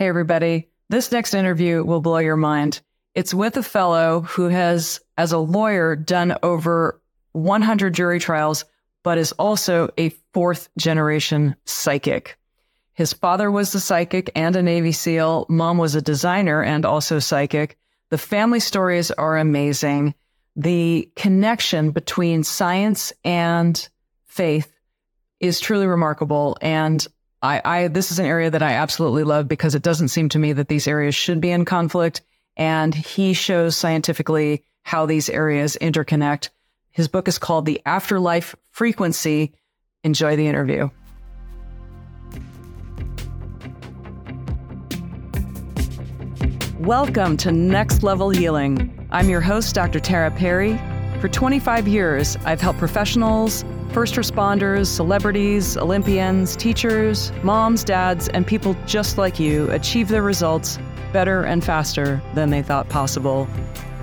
[0.00, 0.70] Hey, everybody.
[0.88, 2.80] This next interview will blow your mind.
[3.14, 8.64] It's with a fellow who has, as a lawyer, done over 100 jury trials,
[9.02, 12.38] but is also a fourth generation psychic.
[12.94, 15.44] His father was a psychic and a Navy SEAL.
[15.50, 17.76] Mom was a designer and also psychic.
[18.08, 20.14] The family stories are amazing.
[20.56, 23.86] The connection between science and
[24.24, 24.72] faith
[25.40, 26.56] is truly remarkable.
[26.62, 27.06] And
[27.42, 30.38] I, I, this is an area that I absolutely love because it doesn't seem to
[30.38, 32.20] me that these areas should be in conflict.
[32.54, 36.50] And he shows scientifically how these areas interconnect.
[36.90, 39.54] His book is called The Afterlife Frequency.
[40.04, 40.90] Enjoy the interview.
[46.78, 49.08] Welcome to Next Level Healing.
[49.10, 49.98] I'm your host, Dr.
[49.98, 50.78] Tara Perry.
[51.20, 58.76] For 25 years, I've helped professionals, first responders, celebrities, Olympians, teachers, moms, dads, and people
[58.86, 60.78] just like you achieve their results
[61.12, 63.48] better and faster than they thought possible.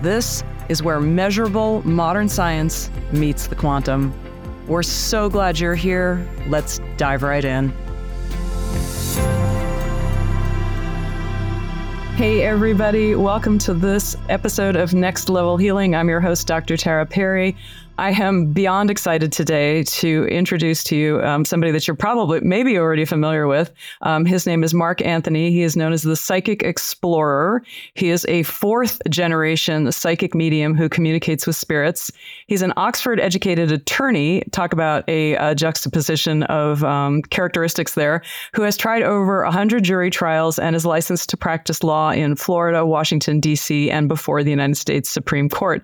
[0.01, 4.13] This is where measurable modern science meets the quantum.
[4.67, 6.27] We're so glad you're here.
[6.49, 7.69] Let's dive right in.
[12.17, 13.15] Hey, everybody.
[13.15, 15.95] Welcome to this episode of Next Level Healing.
[15.95, 16.75] I'm your host, Dr.
[16.75, 17.55] Tara Perry.
[17.99, 22.77] I am beyond excited today to introduce to you um, somebody that you're probably maybe
[22.77, 23.71] already familiar with.
[24.03, 25.49] Um, his name is Mark Anthony.
[25.49, 27.63] He is known as the Psychic Explorer.
[27.95, 32.11] He is a fourth generation psychic medium who communicates with spirits.
[32.45, 34.43] He's an Oxford educated attorney.
[34.51, 38.21] Talk about a, a juxtaposition of um, characteristics there,
[38.53, 42.85] who has tried over 100 jury trials and is licensed to practice law in Florida,
[42.85, 45.83] Washington, D.C., and before the United States Supreme Court.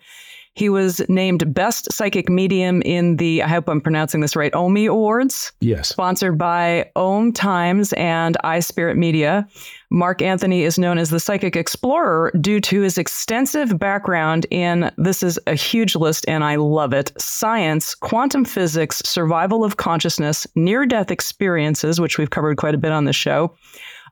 [0.55, 4.85] He was named Best Psychic Medium in the, I hope I'm pronouncing this right, OMI
[4.85, 5.51] Awards.
[5.61, 5.89] Yes.
[5.89, 9.47] Sponsored by Om Times and iSpirit Media.
[9.89, 15.23] Mark Anthony is known as the Psychic Explorer due to his extensive background in, this
[15.23, 20.85] is a huge list and I love it, science, quantum physics, survival of consciousness, near
[20.85, 23.55] death experiences, which we've covered quite a bit on the show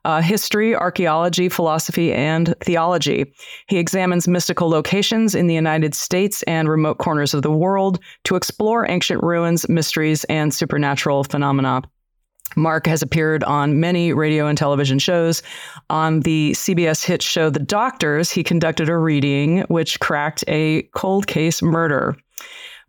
[0.04, 3.32] uh, history, archaeology, philosophy, and theology.
[3.68, 8.36] He examines mystical locations in the United States and remote corners of the world to
[8.36, 11.82] explore ancient ruins, mysteries, and supernatural phenomena.
[12.56, 15.42] Mark has appeared on many radio and television shows.
[15.90, 21.26] On the CBS hit show The Doctors, he conducted a reading which cracked a cold
[21.26, 22.16] case murder.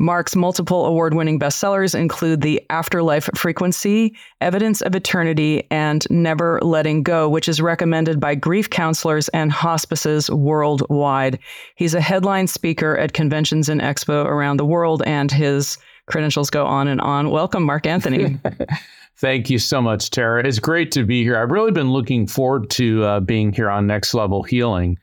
[0.03, 7.03] Mark's multiple award winning bestsellers include The Afterlife Frequency, Evidence of Eternity, and Never Letting
[7.03, 11.39] Go, which is recommended by grief counselors and hospices worldwide.
[11.77, 15.77] He's a headline speaker at conventions and expo around the world, and his
[16.07, 17.29] credentials go on and on.
[17.29, 18.37] Welcome, Mark Anthony.
[19.19, 20.45] Thank you so much, Tara.
[20.45, 21.37] It's great to be here.
[21.37, 24.97] I've really been looking forward to uh, being here on Next Level Healing.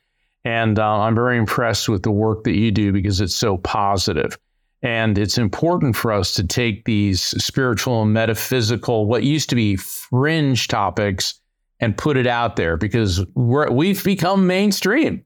[0.44, 4.36] And uh, I'm very impressed with the work that you do because it's so positive.
[4.82, 9.76] And it's important for us to take these spiritual and metaphysical, what used to be
[9.76, 11.34] fringe topics,
[11.80, 15.24] and put it out there because we have become mainstream.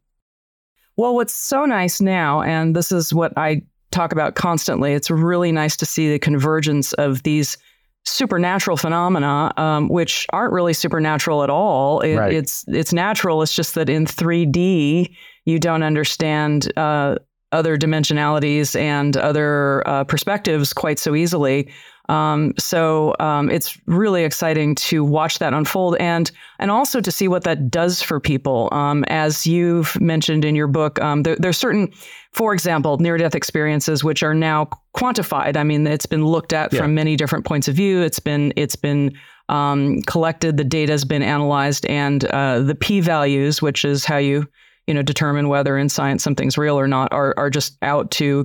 [0.96, 5.52] Well, what's so nice now, and this is what I talk about constantly, it's really
[5.52, 7.56] nice to see the convergence of these
[8.04, 12.00] supernatural phenomena, um, which aren't really supernatural at all.
[12.00, 12.32] It, right.
[12.32, 13.42] It's it's natural.
[13.42, 15.14] It's just that in 3D,
[15.46, 17.16] you don't understand uh,
[17.52, 21.70] other dimensionalities and other uh, perspectives quite so easily.
[22.08, 27.28] Um, so um, it's really exciting to watch that unfold and and also to see
[27.28, 28.68] what that does for people.
[28.72, 31.90] Um, as you've mentioned in your book, um, there, there's certain,
[32.32, 35.56] for example, near death experiences which are now quantified.
[35.56, 36.80] I mean, it's been looked at yeah.
[36.80, 38.02] from many different points of view.
[38.02, 39.16] It's been it's been
[39.48, 40.58] um, collected.
[40.58, 44.46] The data has been analyzed, and uh, the p values, which is how you
[44.86, 48.44] you know, determine whether in science something's real or not are, are just out to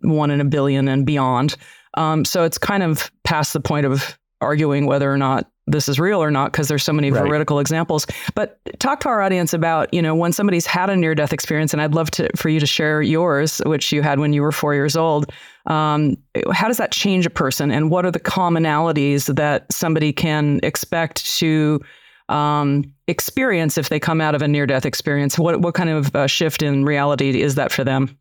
[0.00, 1.56] one in a billion and beyond.
[1.94, 5.98] Um, so it's kind of past the point of arguing whether or not this is
[5.98, 7.24] real or not because there's so many right.
[7.24, 8.06] veridical examples.
[8.34, 11.72] But talk to our audience about, you know, when somebody's had a near death experience,
[11.72, 14.52] and I'd love to for you to share yours, which you had when you were
[14.52, 15.32] four years old.
[15.66, 16.16] Um,
[16.52, 21.26] how does that change a person, and what are the commonalities that somebody can expect
[21.38, 21.80] to
[22.28, 25.38] um, experience if they come out of a near death experience?
[25.38, 28.16] What, what kind of uh, shift in reality is that for them?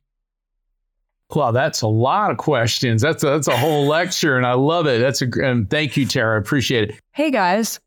[1.34, 3.02] Well, that's a lot of questions.
[3.02, 5.00] That's a, that's a whole lecture, and I love it.
[5.00, 6.36] That's a and thank you, Tara.
[6.36, 6.96] I appreciate it.
[7.13, 7.80] Hey guys,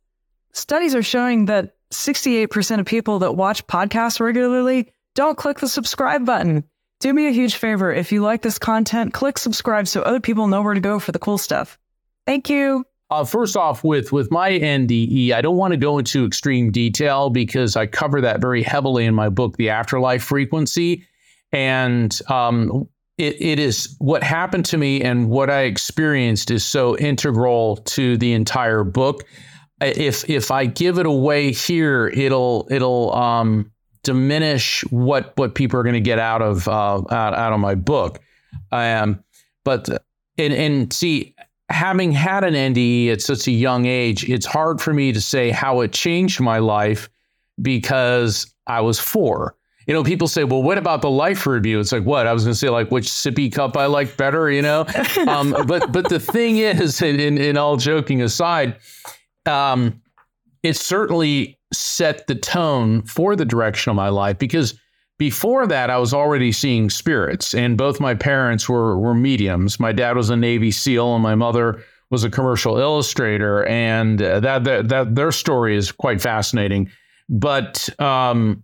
[0.52, 6.26] studies are showing that 68% of people that watch podcasts regularly don't click the subscribe
[6.26, 6.64] button.
[7.00, 7.92] Do me a huge favor.
[7.92, 11.12] If you like this content, click subscribe so other people know where to go for
[11.12, 11.78] the cool stuff.
[12.26, 12.84] Thank you.
[13.10, 17.30] Uh, first off, with with my NDE, I don't want to go into extreme detail
[17.30, 21.06] because I cover that very heavily in my book, The Afterlife Frequency,
[21.50, 26.98] and um, it, it is what happened to me and what I experienced is so
[26.98, 29.24] integral to the entire book.
[29.80, 33.70] If if I give it away here, it'll it'll um,
[34.02, 37.74] diminish what what people are going to get out of uh, out, out of my
[37.74, 38.20] book.
[38.70, 39.24] Um,
[39.64, 39.88] but
[40.36, 41.34] and and see
[41.70, 45.50] having had an NDE at such a young age, it's hard for me to say
[45.50, 47.08] how it changed my life
[47.60, 49.54] because I was four.
[49.86, 51.80] You know, people say, well, what about the life review?
[51.80, 52.26] It's like, what?
[52.26, 54.86] I was going to say, like, which sippy cup I like better, you know?
[55.26, 58.76] um, but but the thing is, in, in all joking aside,
[59.46, 60.02] um,
[60.62, 64.78] it certainly set the tone for the direction of my life because
[65.18, 69.80] before that, I was already seeing spirits, and both my parents were were mediums.
[69.80, 74.40] My dad was a Navy SEAL, and my mother was a commercial illustrator, and uh,
[74.40, 76.88] that that, that their story is quite fascinating.
[77.28, 78.62] But um,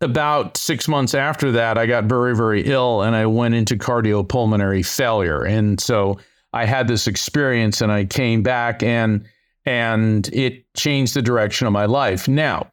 [0.00, 4.86] about six months after that, I got very very ill, and I went into cardiopulmonary
[4.86, 6.18] failure, and so
[6.52, 9.26] I had this experience, and I came back and
[9.66, 12.28] and it changed the direction of my life.
[12.28, 12.70] Now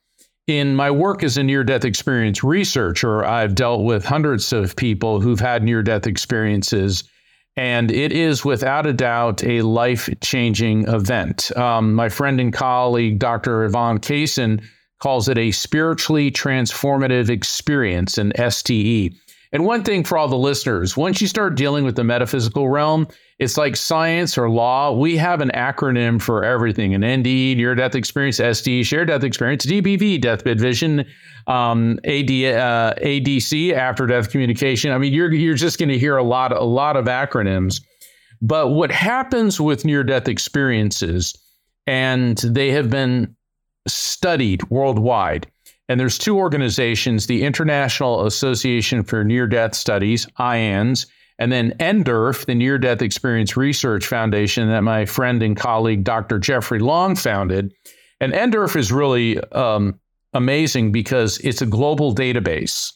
[0.48, 5.22] in my work as a near death experience researcher, I've dealt with hundreds of people
[5.22, 7.04] who've had near death experiences,
[7.56, 11.56] and it is without a doubt a life changing event.
[11.58, 13.64] Um, my friend and colleague, Dr.
[13.64, 14.64] Yvonne Kason,
[15.00, 19.10] calls it a spiritually transformative experience, an STE.
[19.54, 23.08] And one thing for all the listeners once you start dealing with the metaphysical realm,
[23.38, 24.94] it's like science or law.
[24.94, 29.66] We have an acronym for everything an ND, near death experience, SD, shared death experience,
[29.66, 31.06] DBV, deathbed vision,
[31.48, 34.92] um, AD, uh, ADC, after death communication.
[34.92, 37.82] I mean, you're, you're just going to hear a lot, a lot of acronyms.
[38.42, 41.36] But what happens with near death experiences,
[41.88, 43.36] and they have been
[43.88, 45.48] studied worldwide.
[45.92, 51.06] And there's two organizations, the International Association for Near Death Studies, IANS,
[51.38, 56.40] and then NDERF, the Near Death Experience Research Foundation that my friend and colleague Dr.
[56.40, 57.74] Jeffrey Long founded.
[58.22, 60.00] And NDERF is really um,
[60.34, 62.94] amazing because it's a global database.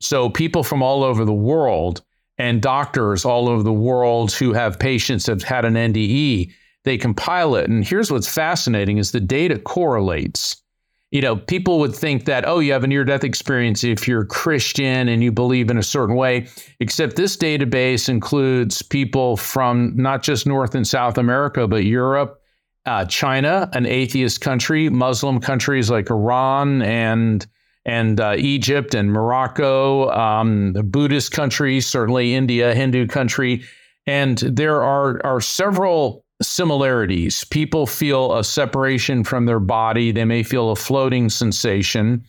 [0.00, 2.04] So people from all over the world
[2.38, 6.52] and doctors all over the world who have patients have had an NDE,
[6.84, 7.68] they compile it.
[7.68, 10.62] And here's what's fascinating is the data correlates
[11.10, 14.26] you know, people would think that, oh, you have a near death experience if you're
[14.26, 16.46] Christian and you believe in a certain way,
[16.80, 22.42] except this database includes people from not just North and South America, but Europe,
[22.84, 27.46] uh, China, an atheist country, Muslim countries like Iran and
[27.86, 33.64] and uh, Egypt and Morocco, um, the Buddhist countries, certainly India, Hindu country.
[34.06, 37.44] And there are, are several similarities.
[37.44, 40.12] People feel a separation from their body.
[40.12, 42.24] They may feel a floating sensation.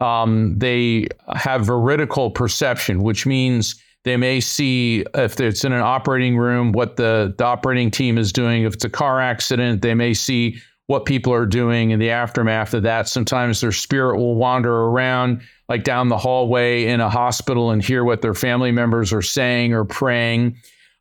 [0.00, 6.36] Um, they have veridical perception, which means they may see if it's in an operating
[6.36, 8.62] room what the, the operating team is doing.
[8.62, 12.72] If it's a car accident, they may see what people are doing in the aftermath
[12.74, 13.08] of that.
[13.08, 18.04] Sometimes their spirit will wander around, like down the hallway in a hospital, and hear
[18.04, 20.56] what their family members are saying or praying.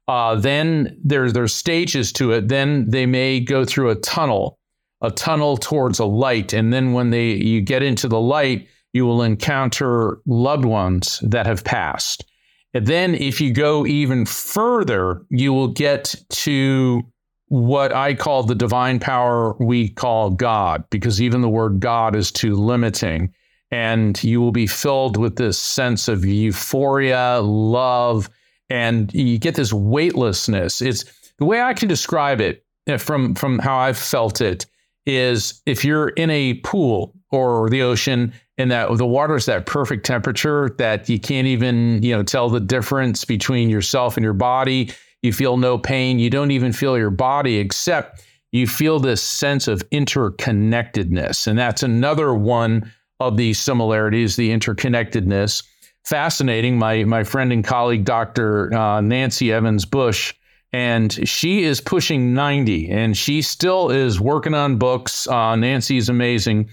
[0.08, 2.48] Uh, then there's there's stages to it.
[2.48, 4.58] Then they may go through a tunnel,
[5.02, 9.06] a tunnel towards a light, and then when they you get into the light, you
[9.06, 12.26] will encounter loved ones that have passed.
[12.74, 17.02] And then if you go even further, you will get to
[17.50, 22.32] what I call the divine power we call God, because even the word God is
[22.32, 23.34] too limiting.
[23.72, 28.30] And you will be filled with this sense of euphoria, love,
[28.70, 30.82] and you get this weightlessness.
[30.82, 31.06] It's
[31.38, 34.66] the way I can describe it uh, from from how I've felt it
[35.06, 39.66] is if you're in a pool or the ocean and that the water is that
[39.66, 44.34] perfect temperature that you can't even you know tell the difference between yourself and your
[44.34, 44.92] body.
[45.22, 46.20] You feel no pain.
[46.20, 51.48] You don't even feel your body except you feel this sense of interconnectedness.
[51.48, 55.64] And that's another one of these similarities the interconnectedness
[56.08, 56.78] fascinating.
[56.78, 58.74] My my friend and colleague, Dr.
[58.74, 60.34] Uh, Nancy Evans Bush,
[60.72, 65.28] and she is pushing 90, and she still is working on books.
[65.28, 66.70] Uh, Nancy is amazing.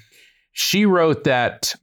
[0.52, 1.74] She wrote that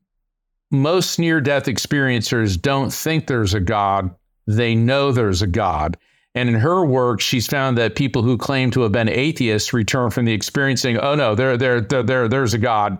[0.72, 4.16] most near death experiencers don't think there's a God,
[4.48, 5.98] they know there's a God.
[6.34, 10.12] And in her work, she's found that people who claim to have been atheists return
[10.12, 13.00] from the experience saying, oh no, there, there, there, there there's a God.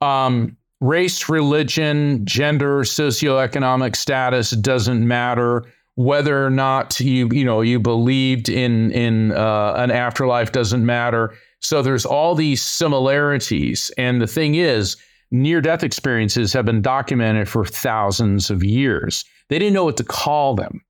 [0.00, 5.64] Um, race, religion, gender, socioeconomic status doesn't matter.
[5.94, 11.34] whether or not you you know you believed in in uh, an afterlife doesn't matter.
[11.60, 14.96] So there's all these similarities, and the thing is,
[15.30, 19.24] near death experiences have been documented for thousands of years.
[19.48, 20.80] They didn't know what to call them.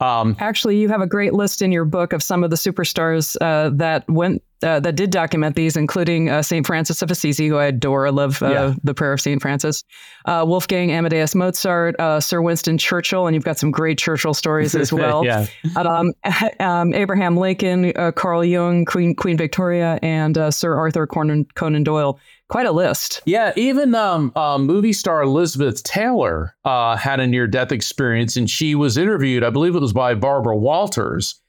[0.00, 3.36] Um, Actually, you have a great list in your book of some of the superstars
[3.42, 7.56] uh, that went uh, that did document these, including uh, Saint Francis of Assisi, who
[7.56, 8.06] I adore.
[8.06, 8.74] I love uh, yeah.
[8.82, 9.84] the prayer of Saint Francis.
[10.26, 14.74] Uh, Wolfgang Amadeus Mozart, uh, Sir Winston Churchill, and you've got some great Churchill stories
[14.74, 15.24] as well.
[15.24, 15.46] yeah.
[15.76, 16.12] Um,
[16.60, 22.18] um, Abraham Lincoln, Carl Jung, Queen Queen Victoria, and Sir Arthur Conan, Conan Doyle
[22.50, 23.22] quite a list.
[23.24, 28.50] Yeah, even um, uh, movie star Elizabeth Taylor uh, had a near death experience, and
[28.50, 29.42] she was interviewed.
[29.42, 31.40] I believe it was by Barbara Walters,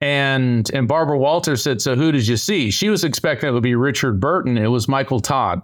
[0.00, 3.62] and and Barbara Walters said, "So who did you see?" She was expecting it would
[3.62, 4.56] be Richard Burton.
[4.56, 5.62] It was Michael Todd.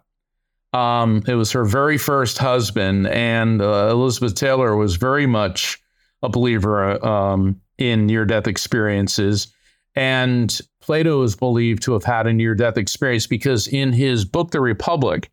[0.72, 5.80] Um, it was her very first husband, and uh, Elizabeth Taylor was very much
[6.22, 9.48] a believer um, in near death experiences.
[9.94, 14.50] And Plato is believed to have had a near death experience because in his book,
[14.50, 15.30] The Republic,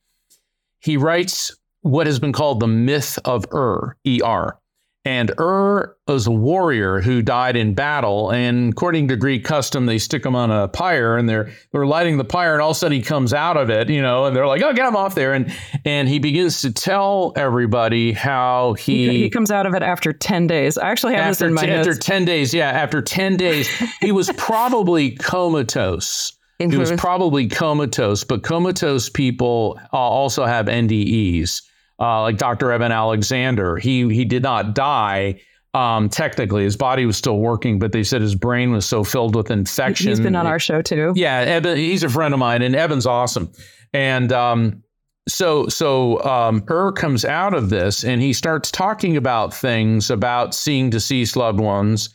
[0.80, 4.58] he writes what has been called the myth of Ur, E-R.
[5.06, 8.32] And Ur was a warrior who died in battle.
[8.32, 12.18] And according to Greek custom, they stick him on a pyre and they're they're lighting
[12.18, 14.36] the pyre, and all of a sudden he comes out of it, you know, and
[14.36, 18.74] they're like, "Oh, get him off there!" And and he begins to tell everybody how
[18.74, 20.78] he he, he comes out of it after ten days.
[20.78, 22.06] I actually have after, this in my after notes.
[22.06, 22.54] ten days.
[22.54, 23.68] Yeah, after ten days,
[24.00, 26.32] he was probably comatose.
[26.60, 31.62] He was probably comatose, but comatose people uh, also have NDEs
[32.00, 32.72] uh, like Dr.
[32.72, 33.78] Eben Alexander.
[33.78, 35.42] He he did not die.
[35.76, 39.36] Um, technically, his body was still working, but they said his brain was so filled
[39.36, 40.10] with infection.
[40.10, 41.14] He's been on our show too.
[41.16, 43.52] Yeah, Eben, he's a friend of mine, and Eben's awesome.
[43.92, 44.84] And um,
[45.28, 50.54] so so um, Ur comes out of this, and he starts talking about things about
[50.54, 52.10] seeing deceased loved ones.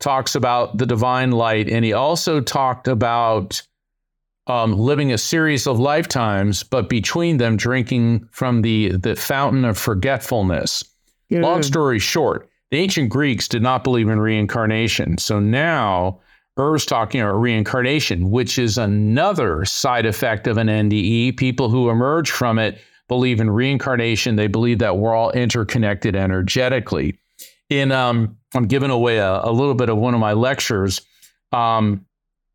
[0.00, 3.62] Talks about the divine light, and he also talked about
[4.46, 9.78] um, living a series of lifetimes, but between them drinking from the, the fountain of
[9.78, 10.84] forgetfulness.
[11.30, 11.40] Yeah.
[11.40, 15.16] Long story short, the ancient Greeks did not believe in reincarnation.
[15.18, 16.20] So now
[16.58, 21.36] Er's talking about reincarnation, which is another side effect of an NDE.
[21.36, 24.36] People who emerge from it believe in reincarnation.
[24.36, 27.18] They believe that we're all interconnected energetically.
[27.70, 31.00] In um, I'm giving away a, a little bit of one of my lectures.
[31.50, 32.04] Um,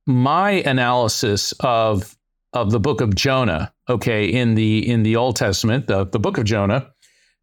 [0.10, 2.18] my analysis of
[2.54, 6.38] of the book of Jonah, okay, in the in the Old Testament, the, the book
[6.40, 6.92] of Jonah,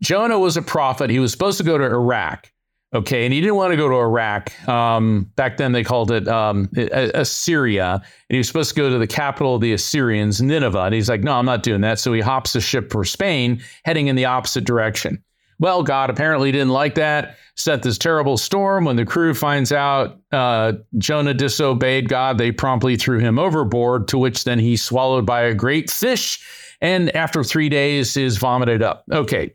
[0.02, 1.08] Jonah was a prophet.
[1.08, 2.52] He was supposed to go to Iraq,
[2.92, 4.68] okay, and he didn't want to go to Iraq.
[4.68, 8.98] Um, back then, they called it um, Assyria, and he was supposed to go to
[8.98, 10.80] the capital of the Assyrians, Nineveh.
[10.80, 13.62] And he's like, "No, I'm not doing that." So he hops a ship for Spain,
[13.84, 15.22] heading in the opposite direction.
[15.58, 18.84] Well, God apparently didn't like that, sent this terrible storm.
[18.84, 24.18] When the crew finds out uh, Jonah disobeyed God, they promptly threw him overboard, to
[24.18, 26.44] which then he's swallowed by a great fish.
[26.80, 29.04] And after three days is vomited up.
[29.10, 29.54] Okay.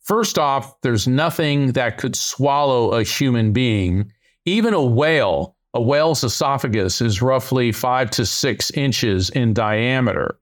[0.00, 4.10] First off, there's nothing that could swallow a human being.
[4.44, 10.38] Even a whale, a whale's esophagus is roughly five to six inches in diameter.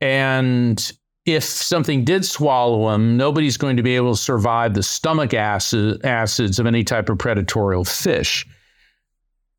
[0.00, 0.90] And
[1.26, 6.04] if something did swallow them, nobody's going to be able to survive the stomach acid,
[6.04, 8.46] acids of any type of predatorial fish.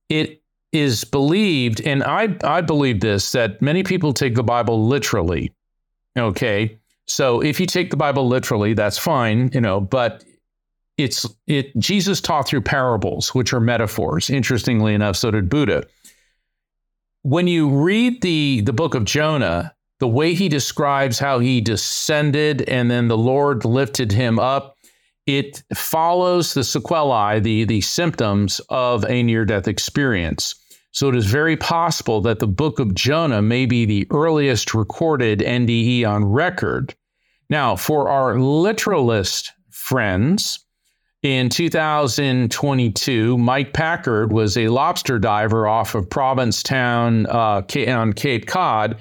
[0.10, 5.52] It is believed, and I, I believe this, that many people take the Bible literally.
[6.18, 6.78] Okay.
[7.08, 10.24] So if you take the Bible literally, that's fine, you know, but
[10.98, 14.30] it's it Jesus taught through parables, which are metaphors.
[14.30, 15.84] Interestingly enough, so did Buddha.
[17.24, 22.62] When you read the the book of Jonah, the way he describes how he descended
[22.64, 24.78] and then the Lord lifted him up,
[25.26, 30.56] it follows the sequelae, the, the symptoms of a near death experience.
[30.92, 35.40] So it is very possible that the book of Jonah may be the earliest recorded
[35.40, 36.94] NDE on record.
[37.50, 40.60] Now, for our literalist friends,
[41.22, 48.98] in 2022, Mike Packard was a lobster diver off of Provincetown uh, on Cape Cod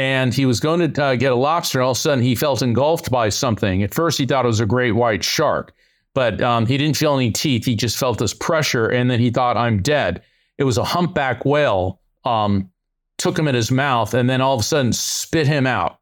[0.00, 1.78] and he was going to uh, get a lobster.
[1.78, 3.82] And all of a sudden, he felt engulfed by something.
[3.82, 5.74] At first, he thought it was a great white shark,
[6.14, 7.66] but um, he didn't feel any teeth.
[7.66, 10.22] He just felt this pressure, and then he thought, "I'm dead."
[10.56, 12.00] It was a humpback whale.
[12.24, 12.70] Um,
[13.18, 15.98] took him in his mouth, and then all of a sudden spit him out.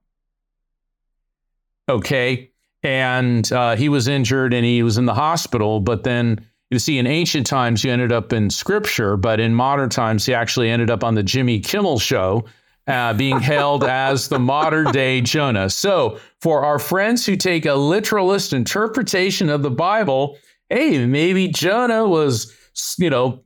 [1.89, 2.53] Okay,
[2.85, 5.81] and uh, he was injured, and he was in the hospital.
[5.81, 9.91] But then you see, in ancient times, you ended up in scripture, but in modern
[9.91, 12.45] times, he actually ended up on the Jimmy Kimmel show
[12.89, 15.71] uh, being hailed as the modern day Jonah.
[15.71, 20.39] So, for our friends who take a literalist interpretation of the Bible,
[20.71, 22.53] hey, maybe Jonah was,
[22.99, 23.43] you know,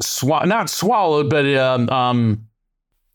[0.00, 2.46] sw- not swallowed, but um, um,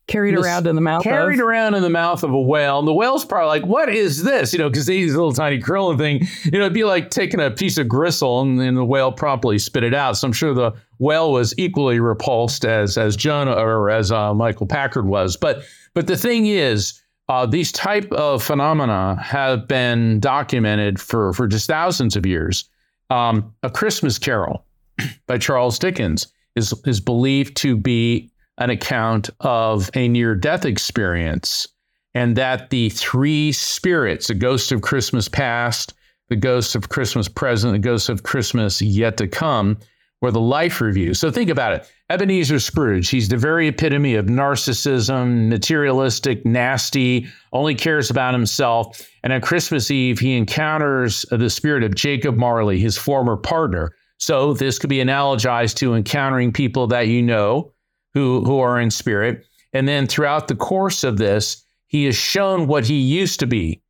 [0.08, 1.46] carried around in the mouth carried of.
[1.46, 2.80] around in the mouth of a whale.
[2.80, 4.54] And the whale's probably like what is this?
[4.54, 7.10] You know because they use a little tiny krill thing you know it'd be like
[7.10, 10.18] taking a piece of gristle and then the whale promptly spit it out.
[10.18, 14.66] So i'm sure the whale was equally repulsed as as jonah or as uh, michael
[14.66, 15.36] packard was.
[15.38, 21.48] But but the thing is uh, these type of phenomena have been documented for for
[21.48, 22.70] just thousands of years.
[23.10, 24.66] Um, a christmas carol
[25.28, 31.68] by charles dickens is is believed to be an account of a near death experience,
[32.14, 35.94] and that the three spirits, the ghost of Christmas past,
[36.30, 39.78] the ghost of Christmas present, the ghost of Christmas yet to come,
[40.22, 41.14] were the life review.
[41.14, 41.92] So think about it.
[42.10, 49.08] Ebenezer Scrooge, he's the very epitome of narcissism, materialistic, nasty, only cares about himself.
[49.24, 53.92] And on Christmas Eve, he encounters the spirit of Jacob Marley, his former partner.
[54.18, 57.72] So this could be analogized to encountering people that you know
[58.18, 59.46] who, who are in spirit.
[59.74, 63.82] And then throughout the course of this, he is shown what he used to be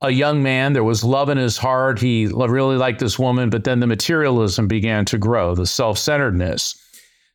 [0.00, 0.74] a young man.
[0.74, 1.98] There was love in his heart.
[1.98, 6.80] He really liked this woman, but then the materialism began to grow, the self centeredness.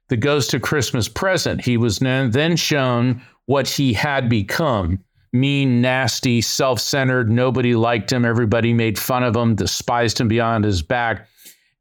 [0.07, 4.99] The ghost of Christmas present, he was then shown what he had become
[5.31, 7.29] mean, nasty, self centered.
[7.29, 8.25] Nobody liked him.
[8.25, 11.27] Everybody made fun of him, despised him beyond his back.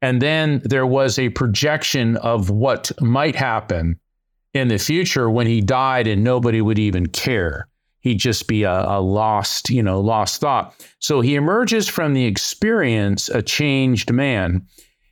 [0.01, 3.99] And then there was a projection of what might happen
[4.53, 7.67] in the future when he died and nobody would even care.
[8.01, 10.73] He'd just be a, a, lost, you know, lost thought.
[10.99, 14.65] So he emerges from the experience a changed man.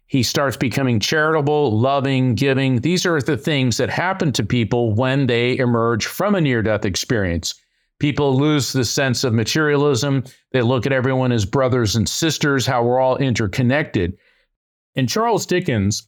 [0.08, 2.80] He starts becoming charitable, loving, giving.
[2.80, 6.86] These are the things that happen to people when they emerge from a near death
[6.86, 7.54] experience.
[8.00, 10.24] People lose the sense of materialism.
[10.52, 14.18] They look at everyone as brothers and sisters, how we're all interconnected.
[14.96, 16.08] And Charles Dickens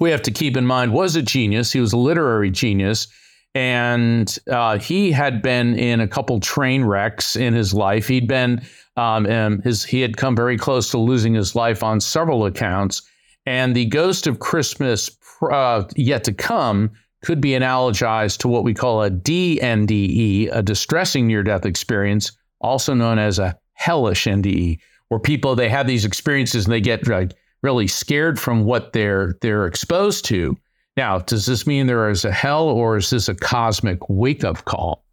[0.00, 1.72] we have to keep in mind was a genius.
[1.72, 3.06] He was a literary genius.
[3.54, 8.08] And uh, he had been in a couple train wrecks in his life.
[8.08, 8.62] He'd been,
[8.96, 9.24] um,
[9.62, 13.02] his, he had come very close to losing his life on several accounts.
[13.46, 15.10] And the ghost of Christmas
[15.50, 16.90] uh, yet to come
[17.22, 22.94] could be analogized to what we call a DNDE, a distressing near death experience, also
[22.94, 27.32] known as a hellish NDE, where people they have these experiences and they get like
[27.62, 30.56] really scared from what they're they're exposed to.
[30.96, 34.64] Now, does this mean there is a hell, or is this a cosmic wake up
[34.64, 35.04] call?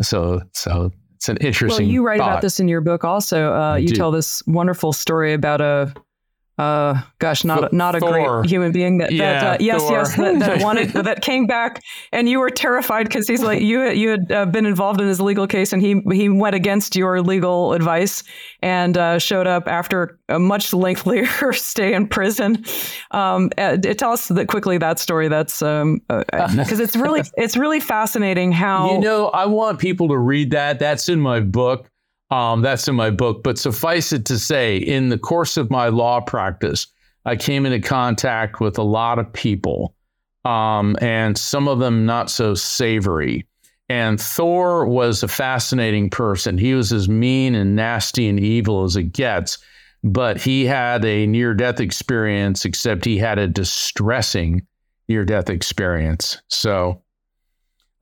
[0.00, 1.86] So, so it's an interesting.
[1.86, 2.30] Well, you write thought.
[2.30, 3.04] about this in your book.
[3.04, 3.94] Also, uh, you do.
[3.94, 5.94] tell this wonderful story about a
[6.58, 8.42] uh, gosh, not a, not a Thor.
[8.42, 9.92] great human being that, Yeah, that uh, yes, Thor.
[9.92, 13.88] yes, that, that wanted that came back, and you were terrified because he's like you
[13.90, 17.22] you had uh, been involved in his legal case, and he he went against your
[17.22, 18.22] legal advice
[18.60, 22.62] and uh, showed up after a much lengthier stay in prison.
[23.12, 25.28] Um, uh, tell us that quickly that story.
[25.28, 30.18] That's um because it's really it's really fascinating how You know, I want people to
[30.18, 30.78] read that.
[30.78, 31.88] That's in my book.
[32.32, 33.42] Um, that's in my book.
[33.42, 36.86] But suffice it to say, in the course of my law practice,
[37.26, 39.94] I came into contact with a lot of people,
[40.46, 43.46] um, and some of them not so savory.
[43.90, 46.56] And Thor was a fascinating person.
[46.56, 49.58] He was as mean and nasty and evil as it gets,
[50.02, 54.66] but he had a near death experience, except he had a distressing
[55.06, 56.40] near death experience.
[56.48, 57.02] So,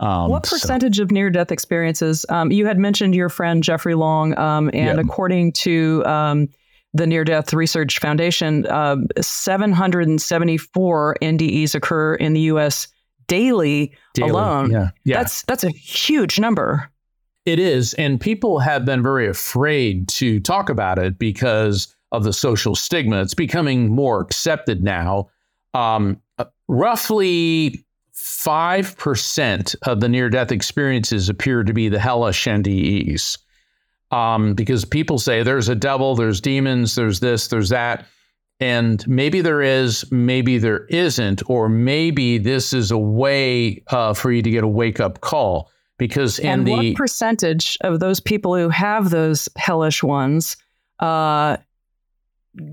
[0.01, 2.27] um, what so- percentage of near death experiences?
[2.29, 6.49] Um, you had mentioned your friend Jeffrey Long, um, and according to um,
[6.95, 12.89] the Near Death Research Foundation, uh, 774 NDEs occur in the U.S.
[13.29, 14.31] daily, Daily.
[14.31, 14.71] alone.
[14.71, 14.91] Yeah.
[15.05, 15.19] Yeah.
[15.19, 16.91] That's that's a huge number.
[17.47, 17.95] It is.
[17.95, 23.23] And people have been very afraid to talk about it because of the social stigma.
[23.23, 25.31] It's becoming more accepted now.
[25.73, 27.85] Um, uh, roughly
[28.21, 33.39] 5% of the near death experiences appear to be the hellish NDEs.
[34.11, 38.07] Um, because people say there's a devil, there's demons, there's this, there's that.
[38.59, 44.33] And maybe there is, maybe there isn't, or maybe this is a way uh, for
[44.33, 45.71] you to get a wake up call.
[45.97, 50.57] Because in and the what percentage of those people who have those hellish ones
[50.99, 51.59] uh,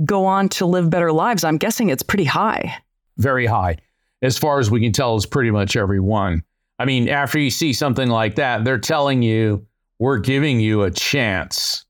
[0.06, 1.44] go on to live better lives?
[1.44, 2.78] I'm guessing it's pretty high.
[3.18, 3.78] very high.
[4.22, 6.44] As far as we can tell, is pretty much every one.
[6.80, 9.66] I mean, after you see something like that, they're telling you,
[10.00, 11.86] we're giving you a chance.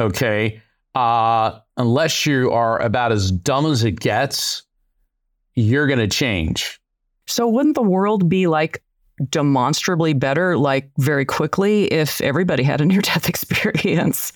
[0.00, 0.62] Okay.
[0.94, 4.62] Uh, unless you are about as dumb as it gets,
[5.54, 6.80] you're going to change.
[7.26, 8.82] So wouldn't the world be like
[9.30, 14.32] demonstrably better, like very quickly, if everybody had a near death experience?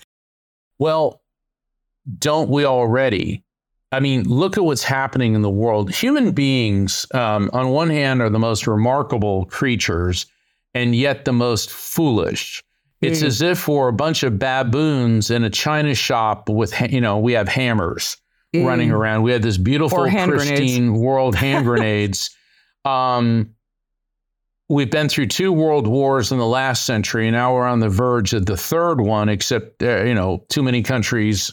[0.77, 1.21] Well,
[2.17, 3.43] don't we already?
[3.91, 5.93] I mean, look at what's happening in the world.
[5.93, 10.25] Human beings, um, on one hand, are the most remarkable creatures,
[10.73, 12.63] and yet the most foolish.
[13.01, 13.27] It's mm.
[13.27, 17.33] as if we're a bunch of baboons in a china shop with, you know, we
[17.33, 18.15] have hammers
[18.53, 18.65] mm.
[18.65, 19.23] running around.
[19.23, 20.89] We have this beautiful, pristine grenades.
[20.91, 22.29] world hand grenades.
[22.85, 23.55] Um,
[24.69, 27.89] we've been through two world wars in the last century, and now we're on the
[27.89, 29.29] verge of the third one.
[29.29, 31.51] Except, uh, you know, too many countries.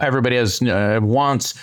[0.00, 1.54] Everybody has uh, wants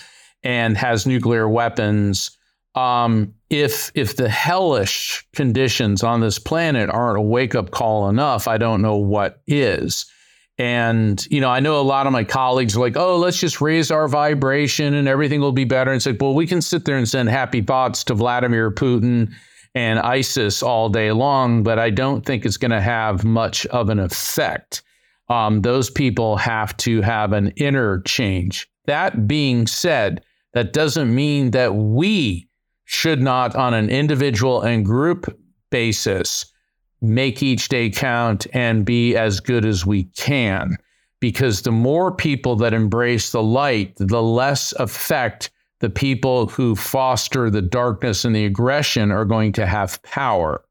[0.43, 2.31] and has nuclear weapons.
[2.75, 8.47] Um, if if the hellish conditions on this planet aren't a wake up call enough,
[8.47, 10.05] I don't know what is.
[10.59, 13.61] And, you know, I know a lot of my colleagues are like, oh, let's just
[13.61, 15.91] raise our vibration and everything will be better.
[15.91, 19.31] And it's like, well, we can sit there and send happy thoughts to Vladimir Putin
[19.75, 23.89] and ISIS all day long, but I don't think it's going to have much of
[23.89, 24.81] an effect.
[25.29, 28.67] Um, those people have to have an inner change.
[28.85, 32.47] That being said, that doesn't mean that we
[32.85, 35.37] should not, on an individual and group
[35.69, 36.45] basis,
[37.01, 40.77] make each day count and be as good as we can.
[41.19, 47.49] Because the more people that embrace the light, the less effect the people who foster
[47.49, 50.63] the darkness and the aggression are going to have power.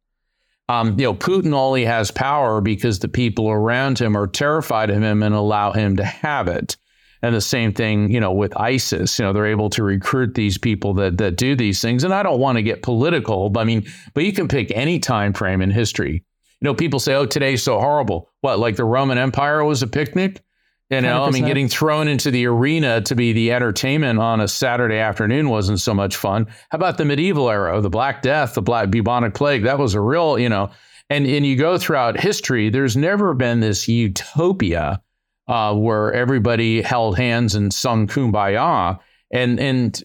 [0.68, 5.02] Um, you know, Putin only has power because the people around him are terrified of
[5.02, 6.76] him and allow him to have it.
[7.22, 10.58] And the same thing, you know, with ISIS, you know, they're able to recruit these
[10.58, 12.04] people that that do these things.
[12.04, 14.98] And I don't want to get political, but I mean, but you can pick any
[14.98, 16.24] time frame in history.
[16.60, 19.86] You know, people say, "Oh, today's so horrible." What, like the Roman Empire was a
[19.86, 20.42] picnic?
[20.90, 21.26] You know, 100%.
[21.26, 25.48] I mean, getting thrown into the arena to be the entertainment on a Saturday afternoon
[25.48, 26.46] wasn't so much fun.
[26.70, 29.64] How about the medieval era, the Black Death, the Black bubonic plague?
[29.64, 30.70] That was a real, you know,
[31.10, 32.70] and and you go throughout history.
[32.70, 35.02] There's never been this utopia
[35.48, 38.98] uh, where everybody held hands and sung kumbaya.
[39.32, 40.04] And and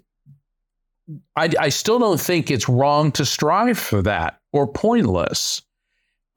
[1.36, 5.62] I, I still don't think it's wrong to strive for that or pointless.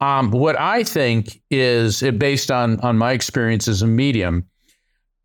[0.01, 4.45] Um, what I think is based on on my experience as a medium.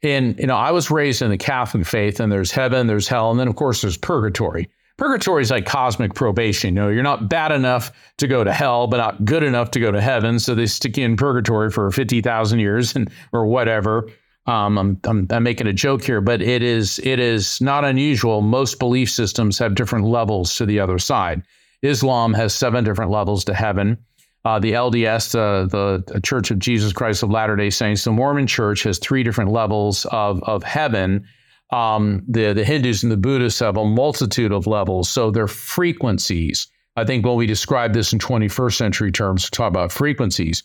[0.03, 3.31] And you know, I was raised in the Catholic faith, and there's heaven, there's hell,
[3.31, 4.71] and then of course there's purgatory.
[4.97, 6.75] Purgatory is like cosmic probation.
[6.75, 9.81] You know, you're not bad enough to go to hell, but not good enough to
[9.81, 10.39] go to heaven.
[10.39, 14.11] So they stick you in purgatory for 50,000 years and, or whatever.
[14.47, 18.41] Um, I'm, I'm, I'm, making a joke here, but it is it is not unusual.
[18.41, 21.43] Most belief systems have different levels to the other side.
[21.83, 23.97] Islam has seven different levels to heaven.
[24.45, 28.47] Uh, the LDS, uh, the Church of Jesus Christ of Latter Day Saints, the Mormon
[28.47, 31.27] Church has three different levels of of heaven
[31.73, 35.09] um, the, the Hindus and the Buddhists have a multitude of levels.
[35.09, 39.93] So their frequencies, I think when we describe this in 21st century terms, talk about
[39.93, 40.63] frequencies.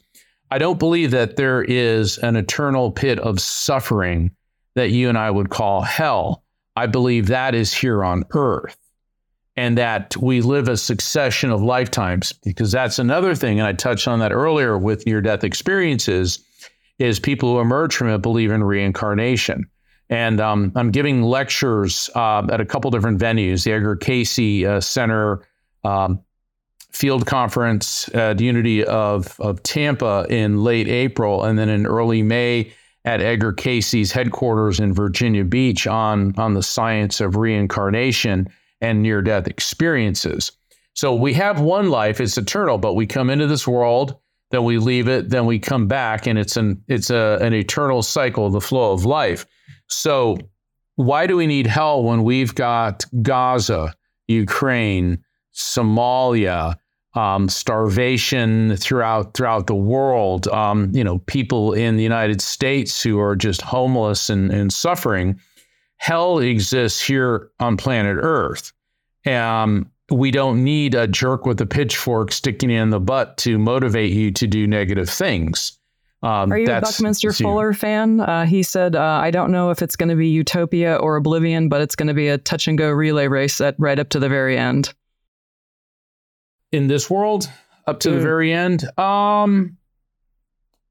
[0.51, 4.31] I don't believe that there is an eternal pit of suffering
[4.75, 6.43] that you and I would call hell.
[6.75, 8.77] I believe that is here on earth
[9.57, 12.33] and that we live a succession of lifetimes.
[12.33, 16.39] Because that's another thing and i touched on that earlier with near death experiences
[16.99, 19.69] is people who emerge from it believe in reincarnation.
[20.09, 24.79] And um, I'm giving lectures uh, at a couple different venues the Edgar Cayce uh,
[24.79, 25.41] Center
[25.83, 26.19] um,
[26.91, 32.71] Field Conference at Unity of, of Tampa in late April, and then in early May
[33.03, 38.47] at Edgar Cayce's headquarters in Virginia Beach on, on the science of reincarnation
[38.81, 40.51] and near death experiences.
[40.93, 44.17] So we have one life, it's eternal, but we come into this world,
[44.51, 48.01] then we leave it, then we come back, and it's an it's a, an eternal
[48.01, 49.45] cycle, the flow of life.
[49.87, 50.37] So,
[50.95, 53.93] why do we need hell when we've got Gaza,
[54.27, 56.77] Ukraine, Somalia,
[57.15, 60.47] um, starvation throughout throughout the world?
[60.47, 65.39] Um, you know, people in the United States who are just homeless and, and suffering.
[65.97, 68.73] Hell exists here on planet Earth.
[69.25, 74.11] Um, we don't need a jerk with a pitchfork sticking in the butt to motivate
[74.11, 75.79] you to do negative things.
[76.21, 78.19] Um, Are you a Buckminster Fuller fan?
[78.19, 81.69] Uh, he said, uh, "I don't know if it's going to be Utopia or Oblivion,
[81.69, 84.19] but it's going to be a touch and go relay race at right up to
[84.19, 84.93] the very end."
[86.71, 87.49] In this world,
[87.85, 88.13] up to mm.
[88.15, 89.77] the very end, um,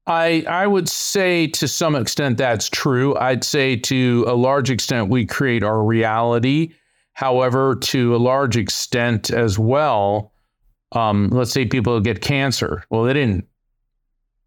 [0.07, 3.15] I I would say to some extent that's true.
[3.17, 6.73] I'd say to a large extent we create our reality.
[7.13, 10.33] However, to a large extent as well,
[10.91, 12.83] um, let's say people get cancer.
[12.89, 13.47] Well, they didn't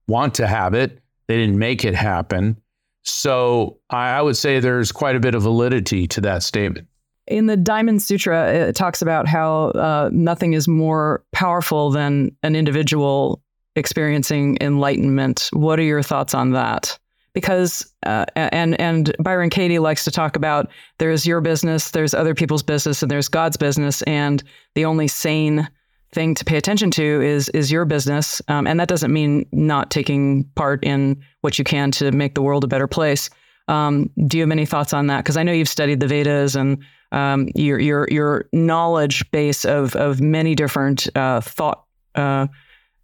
[0.07, 1.01] want to have it.
[1.29, 2.61] They didn't make it happen.
[3.03, 6.87] So I would say there's quite a bit of validity to that statement.
[7.27, 12.55] In the Diamond Sutra, it talks about how uh, nothing is more powerful than an
[12.55, 13.43] individual
[13.79, 15.49] experiencing enlightenment.
[15.53, 16.99] What are your thoughts on that?
[17.39, 22.35] because uh, and and Byron Katie likes to talk about there's your business, there's other
[22.35, 24.43] people's business, and there's God's business, and
[24.75, 25.69] the only sane
[26.13, 29.91] thing to pay attention to is is your business, um, and that doesn't mean not
[29.91, 33.31] taking part in what you can to make the world a better place.
[33.69, 35.19] Um, do you have any thoughts on that?
[35.19, 39.95] Because I know you've studied the Vedas and um, your your your knowledge base of
[39.95, 41.85] of many different uh, thought
[42.17, 42.49] uh,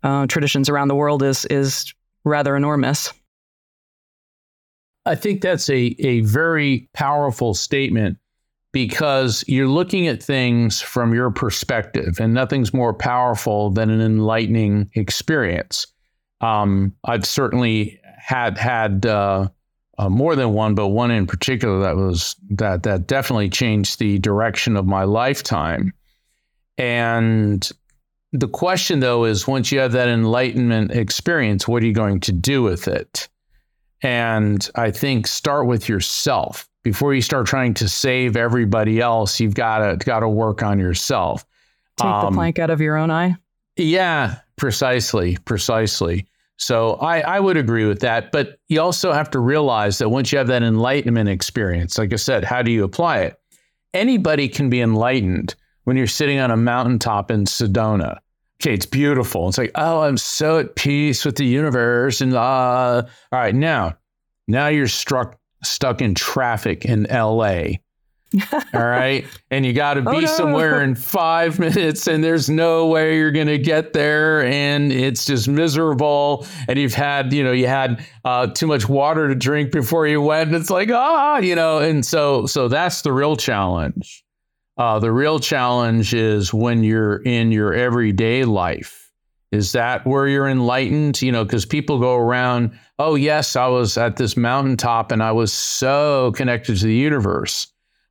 [0.05, 1.93] uh, traditions around the world is is
[2.25, 3.13] rather enormous.
[5.07, 8.19] I think that's a a very powerful statement
[8.73, 14.91] because you're looking at things from your perspective, and nothing's more powerful than an enlightening
[14.95, 15.87] experience.
[16.41, 19.49] Um, I've certainly had had uh,
[19.99, 24.19] uh, more than one, but one in particular that was that that definitely changed the
[24.19, 25.93] direction of my lifetime.
[26.77, 27.71] And
[28.35, 32.33] the question, though, is once you have that enlightenment experience, what are you going to
[32.33, 33.29] do with it?
[34.03, 39.55] And I think start with yourself before you start trying to save everybody else, you've
[39.55, 41.45] got to got to work on yourself.
[41.97, 43.37] Take um, the plank out of your own eye.
[43.77, 46.27] Yeah, precisely, precisely.
[46.57, 48.33] So I, I would agree with that.
[48.33, 52.17] But you also have to realize that once you have that enlightenment experience, like I
[52.17, 53.41] said, how do you apply it?
[53.95, 58.19] Anybody can be enlightened when you're sitting on a mountaintop in Sedona.
[58.65, 59.47] Okay, it's beautiful.
[59.47, 62.23] It's like, oh, I'm so at peace with the universe.
[62.23, 63.99] And uh, all right, now,
[64.49, 67.65] now you're struck stuck in traffic in LA.
[68.73, 69.27] all right.
[69.51, 70.27] And you got to be oh, no.
[70.27, 74.43] somewhere in five minutes, and there's no way you're going to get there.
[74.47, 76.47] And it's just miserable.
[76.67, 80.23] And you've had, you know, you had uh, too much water to drink before you
[80.23, 80.49] went.
[80.49, 84.24] And it's like, ah, you know, and so, so that's the real challenge.
[84.77, 89.05] Uh, the real challenge is when you're in your everyday life
[89.55, 91.23] is that where you're enlightened?
[91.23, 95.31] You know, because people go around, oh, yes, I was at this mountaintop and I
[95.31, 97.69] was so connected to the universe.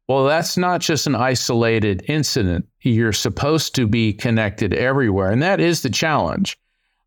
[0.07, 2.65] Well, that's not just an isolated incident.
[2.81, 5.31] You're supposed to be connected everywhere.
[5.31, 6.57] And that is the challenge.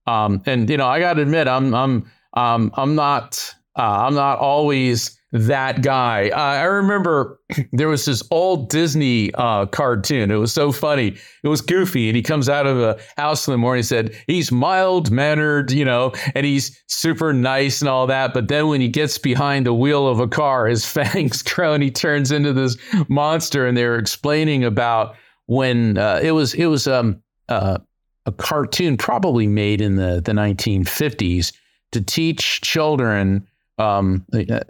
[0.07, 4.15] Um, and, you know, I got to admit, I'm, I'm, um, I'm not, uh, I'm
[4.15, 6.31] not always that guy.
[6.31, 7.41] Uh, I remember
[7.73, 10.31] there was this old Disney uh, cartoon.
[10.31, 11.17] It was so funny.
[11.43, 13.81] It was goofy, and he comes out of a house in the morning.
[13.81, 18.35] and said he's mild mannered, you know, and he's super nice and all that.
[18.35, 21.83] But then when he gets behind the wheel of a car, his fangs grow and
[21.83, 22.77] he turns into this
[23.09, 23.67] monster.
[23.67, 27.79] And they were explaining about when uh, it was it was um, uh,
[28.25, 31.53] a cartoon probably made in the the 1950s
[31.93, 33.47] to teach children
[33.79, 34.25] um,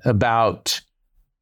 [0.04, 0.80] about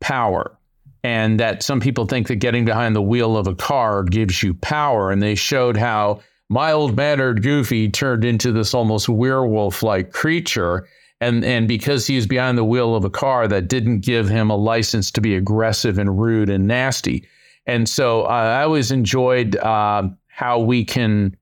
[0.00, 0.56] power
[1.04, 4.54] and that some people think that getting behind the wheel of a car gives you
[4.54, 5.10] power.
[5.10, 10.88] And they showed how mild mannered Goofy turned into this almost werewolf like creature.
[11.20, 14.56] And, and because he's behind the wheel of a car, that didn't give him a
[14.56, 17.28] license to be aggressive and rude and nasty.
[17.66, 21.36] And so uh, I always enjoyed uh, how we can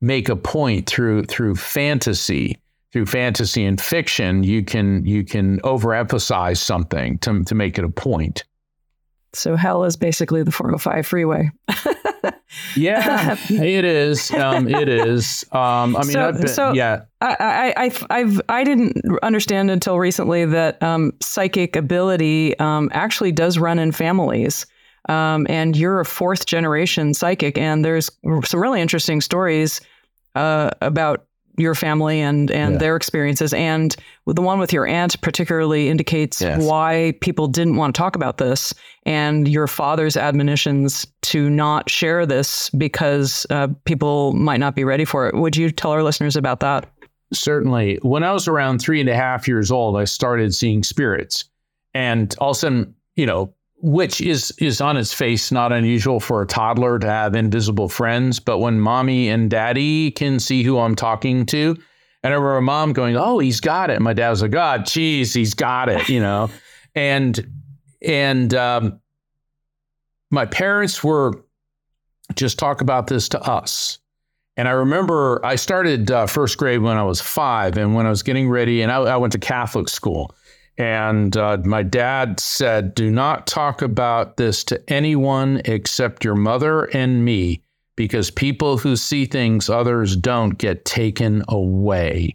[0.00, 2.58] make a point through through fantasy
[2.94, 7.88] through fantasy and fiction, you can you can overemphasize something to to make it a
[7.88, 8.44] point.
[9.32, 11.50] So hell is basically the 405 freeway.
[12.76, 14.30] yeah, it is.
[14.30, 15.44] Um, it is.
[15.50, 17.02] Um, I mean, so, been, so yeah.
[17.20, 23.58] I, I, I've, I didn't understand until recently that um, psychic ability um, actually does
[23.58, 24.66] run in families.
[25.08, 28.08] Um, and you're a fourth generation psychic, and there's
[28.44, 29.80] some really interesting stories
[30.36, 32.78] uh, about your family and and yeah.
[32.78, 33.52] their experiences.
[33.52, 33.94] And
[34.26, 36.62] the one with your aunt particularly indicates yes.
[36.62, 38.74] why people didn't want to talk about this
[39.06, 45.04] and your father's admonitions to not share this because uh, people might not be ready
[45.04, 45.34] for it.
[45.34, 46.90] Would you tell our listeners about that?
[47.32, 47.98] Certainly.
[48.02, 51.44] When i was around three and a half years old i started seeing spirits.
[51.96, 53.52] And all of a sudden you know
[53.84, 58.40] which is is on its face not unusual for a toddler to have invisible friends.
[58.40, 61.76] But when mommy and daddy can see who I'm talking to,
[62.22, 65.34] and I remember mom going, "Oh, he's got it." My dad was like, "God, geez,
[65.34, 66.48] he's got it," you know,
[66.94, 67.46] and
[68.00, 69.00] and um,
[70.30, 71.44] my parents were
[72.36, 73.98] just talk about this to us.
[74.56, 78.10] And I remember I started uh, first grade when I was five, and when I
[78.10, 80.34] was getting ready, and I, I went to Catholic school.
[80.76, 86.84] And uh, my dad said, Do not talk about this to anyone except your mother
[86.86, 87.62] and me,
[87.96, 92.34] because people who see things others don't get taken away.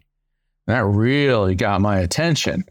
[0.67, 2.63] That really got my attention.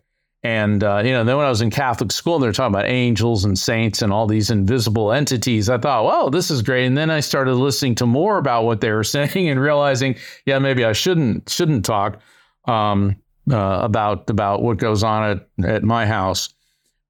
[0.45, 3.45] And, uh, you know, then when I was in Catholic school, they're talking about angels
[3.45, 5.69] and saints and all these invisible entities.
[5.69, 6.87] I thought, well, this is great.
[6.87, 10.59] And then I started listening to more about what they were saying and realizing, yeah,
[10.61, 12.21] maybe I shouldn't shouldn't talk.
[12.67, 13.17] Um,
[13.51, 16.49] uh, about about what goes on at, at my house.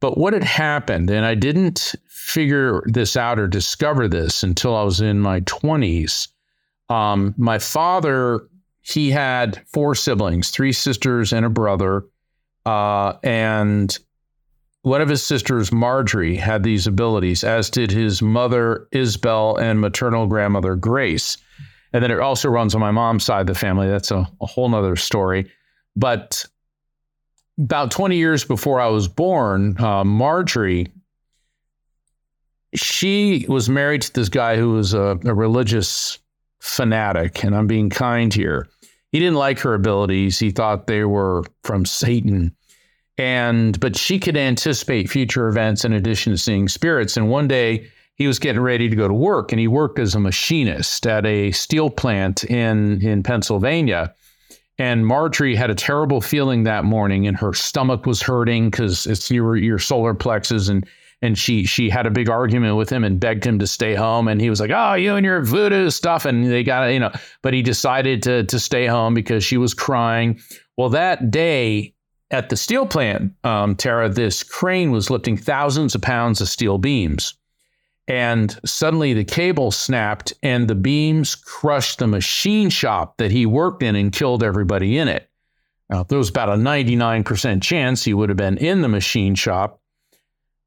[0.00, 4.82] But what had happened, and I didn't figure this out or discover this until I
[4.82, 6.28] was in my 20s.
[6.88, 8.46] Um, my father,
[8.82, 12.04] he had four siblings, three sisters and a brother.
[12.64, 13.98] Uh, and
[14.82, 20.26] one of his sisters, Marjorie, had these abilities, as did his mother, Isabel, and maternal
[20.26, 21.36] grandmother, Grace.
[21.92, 23.88] And then it also runs on my mom's side of the family.
[23.88, 25.50] That's a, a whole nother story.
[25.98, 26.46] But
[27.58, 30.92] about 20 years before I was born, uh, Marjorie,
[32.74, 36.20] she was married to this guy who was a, a religious
[36.60, 38.68] fanatic, and I'm being kind here.
[39.10, 40.38] He didn't like her abilities.
[40.38, 42.54] He thought they were from Satan.
[43.16, 47.16] And but she could anticipate future events in addition to seeing spirits.
[47.16, 50.14] And one day he was getting ready to go to work and he worked as
[50.14, 54.14] a machinist at a steel plant in in Pennsylvania.
[54.78, 59.30] And Marjorie had a terrible feeling that morning, and her stomach was hurting because it's
[59.30, 60.86] your your solar plexus, and
[61.20, 64.28] and she she had a big argument with him and begged him to stay home,
[64.28, 67.12] and he was like, "Oh, you and your voodoo stuff," and they got you know,
[67.42, 70.38] but he decided to to stay home because she was crying.
[70.76, 71.94] Well, that day
[72.30, 76.78] at the steel plant, um, Tara, this crane was lifting thousands of pounds of steel
[76.78, 77.37] beams
[78.08, 83.82] and suddenly the cable snapped and the beams crushed the machine shop that he worked
[83.82, 85.30] in and killed everybody in it.
[85.90, 89.80] Now, there was about a 99% chance he would have been in the machine shop.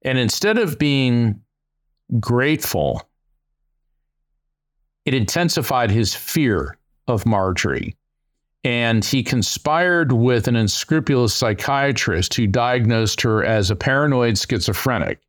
[0.04, 1.42] And instead of being
[2.20, 3.10] grateful,
[5.06, 6.78] it intensified his fear
[7.08, 7.96] of Marjorie.
[8.64, 15.20] And he conspired with an unscrupulous psychiatrist who diagnosed her as a paranoid schizophrenic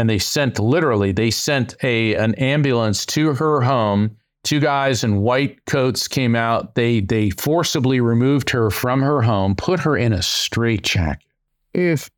[0.00, 4.16] and they sent literally they sent a an ambulance to her home.
[4.42, 6.74] Two guys in white coats came out.
[6.74, 11.22] They they forcibly removed her from her home put her in a straitjacket.
[11.74, 12.10] If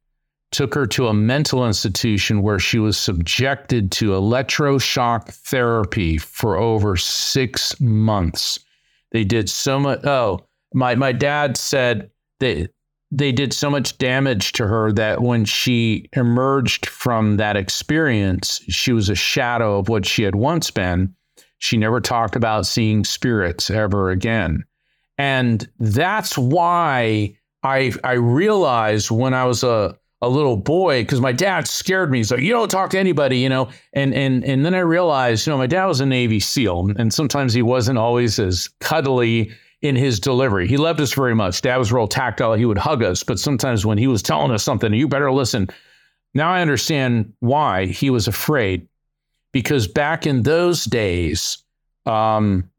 [0.52, 6.94] took her to a mental institution where she was subjected to electroshock therapy for over
[6.96, 8.60] six months.
[9.10, 12.70] They did so much oh my my dad said that
[13.14, 18.92] they did so much damage to her that when she emerged from that experience, she
[18.92, 21.14] was a shadow of what she had once been.
[21.58, 24.64] She never talked about seeing spirits ever again.
[25.18, 31.32] And that's why I I realized when I was a a little boy because my
[31.32, 32.18] dad scared me.
[32.18, 33.68] He's like, "You don't talk to anybody," you know.
[33.92, 37.12] And and and then I realized, you know, my dad was a Navy SEAL, and
[37.12, 39.50] sometimes he wasn't always as cuddly
[39.82, 40.68] in his delivery.
[40.68, 41.60] He loved us very much.
[41.60, 42.54] Dad was real tactile.
[42.54, 45.68] He would hug us, but sometimes when he was telling us something, you better listen.
[46.34, 48.88] Now I understand why he was afraid,
[49.52, 51.58] because back in those days,
[52.06, 52.70] um,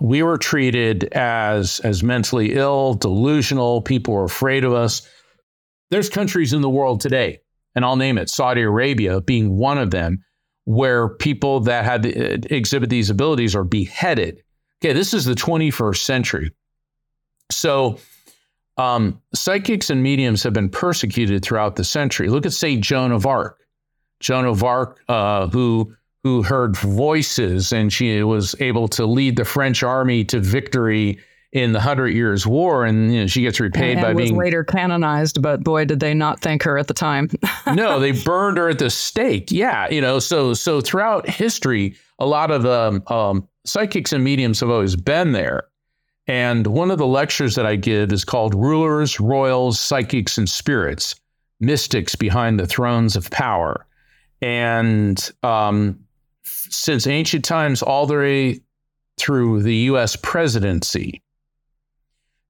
[0.00, 3.82] we were treated as as mentally ill, delusional.
[3.82, 5.06] People were afraid of us.
[5.90, 7.40] There's countries in the world today,
[7.74, 10.24] and I'll name it Saudi Arabia being one of them,
[10.64, 14.42] where people that had uh, exhibit these abilities are beheaded
[14.82, 16.52] Okay, this is the 21st century.
[17.50, 17.98] So,
[18.76, 22.28] um, psychics and mediums have been persecuted throughout the century.
[22.28, 23.60] Look at, say, Joan of Arc.
[24.20, 29.44] Joan of Arc, uh, who who heard voices and she was able to lead the
[29.44, 31.18] French army to victory
[31.52, 34.36] in the Hundred Years' War, and you know, she gets repaid and by was being
[34.36, 35.40] later canonized.
[35.40, 37.30] But boy, did they not thank her at the time.
[37.74, 39.52] no, they burned her at the stake.
[39.52, 44.60] Yeah, you know, so so throughout history, a lot of um, um, psychics and mediums
[44.60, 45.64] have always been there.
[46.26, 51.14] And one of the lectures that I give is called Rulers, Royals, Psychics, and Spirits
[51.60, 53.86] Mystics Behind the Thrones of Power.
[54.40, 55.98] And um,
[56.42, 58.60] since ancient times, all the way
[59.16, 61.22] through the US presidency,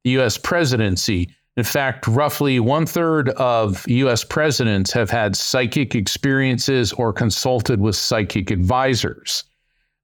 [0.04, 6.92] the US presidency, in fact, roughly one third of US presidents have had psychic experiences
[6.92, 9.44] or consulted with psychic advisors.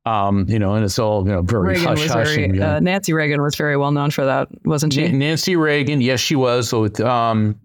[0.06, 2.28] Um, you know, and it's all you know very Reagan hush hush.
[2.28, 5.08] Very, and, uh, Nancy Reagan was very well known for that, wasn't she?
[5.08, 7.60] Nancy Reagan, yes, she was with um,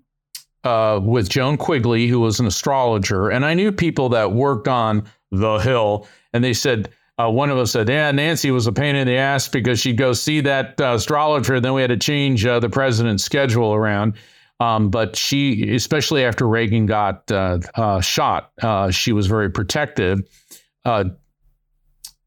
[0.66, 5.04] uh, with Joan Quigley, who was an astrologer, and I knew people that worked on
[5.32, 6.90] the Hill, and they said.
[7.18, 9.96] Uh, one of us said, "Yeah, Nancy was a pain in the ass because she'd
[9.96, 11.62] go see that uh, astrologer.
[11.62, 14.16] Then we had to change uh, the president's schedule around."
[14.60, 20.20] Um, but she, especially after Reagan got uh, uh, shot, uh, she was very protective.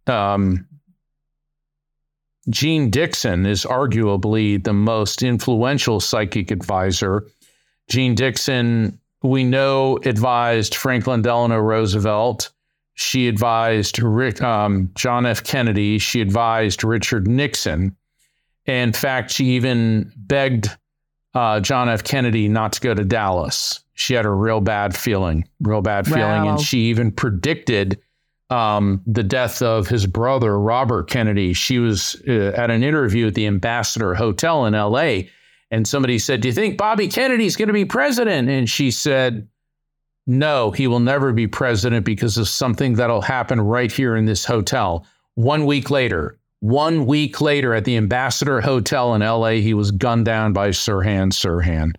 [0.09, 0.67] Um,
[2.51, 7.27] Jeane Dixon is arguably the most influential psychic advisor.
[7.89, 12.51] Jeane Dixon, we know, advised Franklin Delano Roosevelt.
[12.95, 15.45] She advised Rick, um, John F.
[15.45, 15.99] Kennedy.
[15.99, 17.95] She advised Richard Nixon.
[18.67, 20.71] In fact, she even begged
[21.35, 22.03] uh, John F.
[22.03, 23.83] Kennedy not to go to Dallas.
[23.95, 26.51] She had a real bad feeling, real bad feeling, wow.
[26.51, 28.01] and she even predicted
[28.51, 31.53] um, the death of his brother Robert Kennedy.
[31.53, 35.31] She was uh, at an interview at the Ambassador Hotel in L.A.
[35.71, 39.47] And somebody said, "Do you think Bobby Kennedy's going to be president?" And she said,
[40.27, 44.45] "No, he will never be president because of something that'll happen right here in this
[44.45, 49.91] hotel." One week later, one week later at the Ambassador Hotel in LA, he was
[49.91, 51.93] gunned down by Sirhan Sirhan.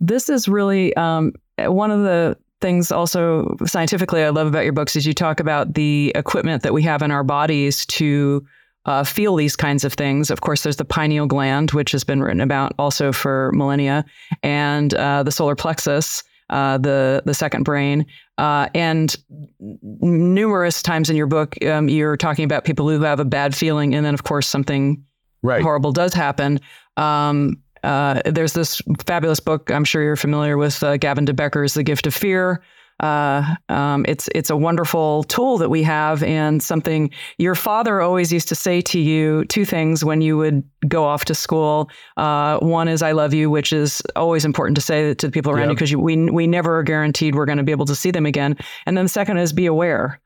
[0.00, 4.96] This is really um, one of the things also scientifically I love about your books
[4.96, 8.42] is you talk about the equipment that we have in our bodies to
[8.86, 10.30] uh, feel these kinds of things.
[10.30, 14.04] Of course, there's the pineal gland, which has been written about also for millennia,
[14.42, 18.06] and uh, the solar plexus uh, the the second brain.
[18.38, 19.16] Uh, and
[19.60, 23.94] numerous times in your book, um, you're talking about people who have a bad feeling,
[23.94, 25.02] and then of course something
[25.42, 25.62] right.
[25.62, 26.60] horrible does happen.
[26.96, 31.74] Um, uh, there's this fabulous book I'm sure you're familiar with, uh, Gavin de Becker's
[31.74, 32.62] The Gift of Fear,
[33.00, 38.32] uh, um, it's it's a wonderful tool that we have, and something your father always
[38.32, 39.44] used to say to you.
[39.46, 41.90] Two things when you would go off to school.
[42.16, 45.50] Uh, one is "I love you," which is always important to say to the people
[45.50, 45.70] around yep.
[45.70, 48.26] you because we we never are guaranteed we're going to be able to see them
[48.26, 48.56] again.
[48.86, 50.20] And then the second is "Be aware."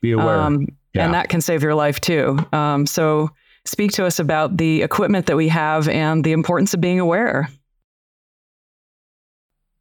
[0.00, 1.04] Be aware, um, yeah.
[1.04, 2.38] and that can save your life too.
[2.52, 3.30] Um, so,
[3.64, 7.48] speak to us about the equipment that we have and the importance of being aware.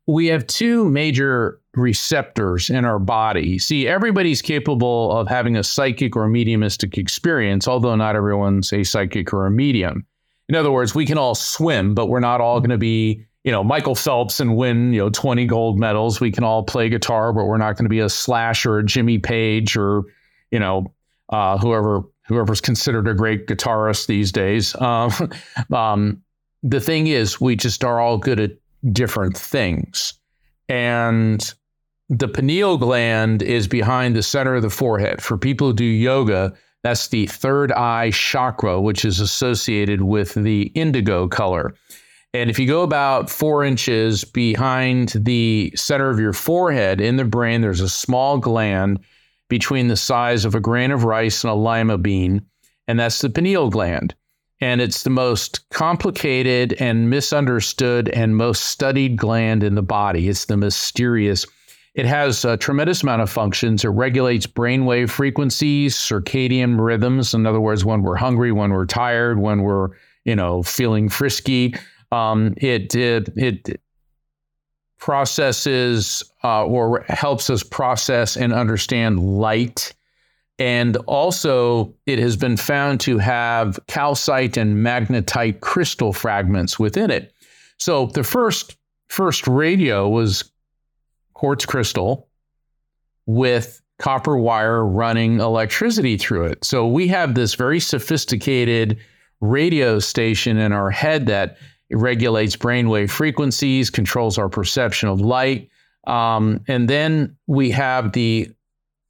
[0.07, 3.57] We have two major receptors in our body.
[3.57, 9.33] See, everybody's capable of having a psychic or mediumistic experience, although not everyone's a psychic
[9.33, 10.05] or a medium.
[10.49, 13.51] In other words, we can all swim, but we're not all going to be, you
[13.51, 16.19] know, Michael Phelps and win, you know, 20 gold medals.
[16.19, 18.85] We can all play guitar, but we're not going to be a Slash or a
[18.85, 20.03] Jimmy Page or,
[20.51, 20.93] you know,
[21.29, 24.75] uh, whoever whoever's considered a great guitarist these days.
[24.83, 25.11] Um,
[25.71, 26.21] um,
[26.61, 28.51] the thing is, we just are all good at
[28.91, 30.13] different things.
[30.69, 31.53] And
[32.09, 35.21] the pineal gland is behind the center of the forehead.
[35.21, 36.53] For people who do yoga,
[36.83, 41.73] that's the third eye chakra, which is associated with the indigo color.
[42.33, 47.25] And if you go about four inches behind the center of your forehead in the
[47.25, 48.99] brain, there's a small gland
[49.53, 52.41] between the size of a grain of rice and a lima bean,
[52.87, 54.15] and that's the pineal gland.
[54.59, 60.27] And it's the most complicated and misunderstood and most studied gland in the body.
[60.27, 61.45] It's the mysterious
[61.93, 63.85] it has a tremendous amount of functions.
[63.85, 67.35] It regulates brainwave frequencies, circadian rhythms.
[67.35, 69.89] In other words, when we're hungry, when we're tired, when we're
[70.25, 71.75] you know feeling frisky.
[72.11, 73.81] Um, it, it it
[75.03, 79.93] processes uh, or helps us process and understand light.
[80.59, 87.33] And also, it has been found to have calcite and magnetite crystal fragments within it.
[87.79, 88.77] So the first
[89.09, 90.49] first radio was
[91.33, 92.29] quartz crystal
[93.25, 96.63] with copper wire running electricity through it.
[96.63, 98.97] So we have this very sophisticated
[99.41, 101.57] radio station in our head that
[101.93, 105.69] regulates brainwave frequencies, controls our perception of light.
[106.05, 108.49] Um, and then we have the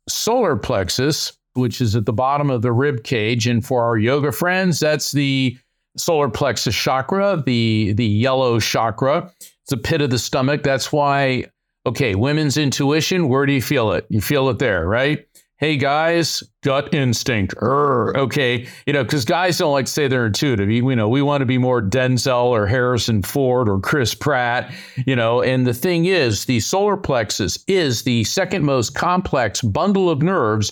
[0.07, 3.47] solar plexus, which is at the bottom of the rib cage.
[3.47, 5.57] And for our yoga friends, that's the
[5.97, 9.31] solar plexus chakra, the the yellow chakra.
[9.39, 10.63] It's the pit of the stomach.
[10.63, 11.45] That's why
[11.85, 14.05] Okay, women's intuition, where do you feel it?
[14.09, 15.27] You feel it there, right?
[15.63, 17.55] Hey guys, gut instinct.
[17.57, 20.69] Okay, you know, because guys don't like to say they're intuitive.
[20.69, 24.73] You, you know, we want to be more Denzel or Harrison Ford or Chris Pratt,
[25.07, 25.41] you know.
[25.41, 30.69] And the thing is, the solar plexus is the second most complex bundle of nerves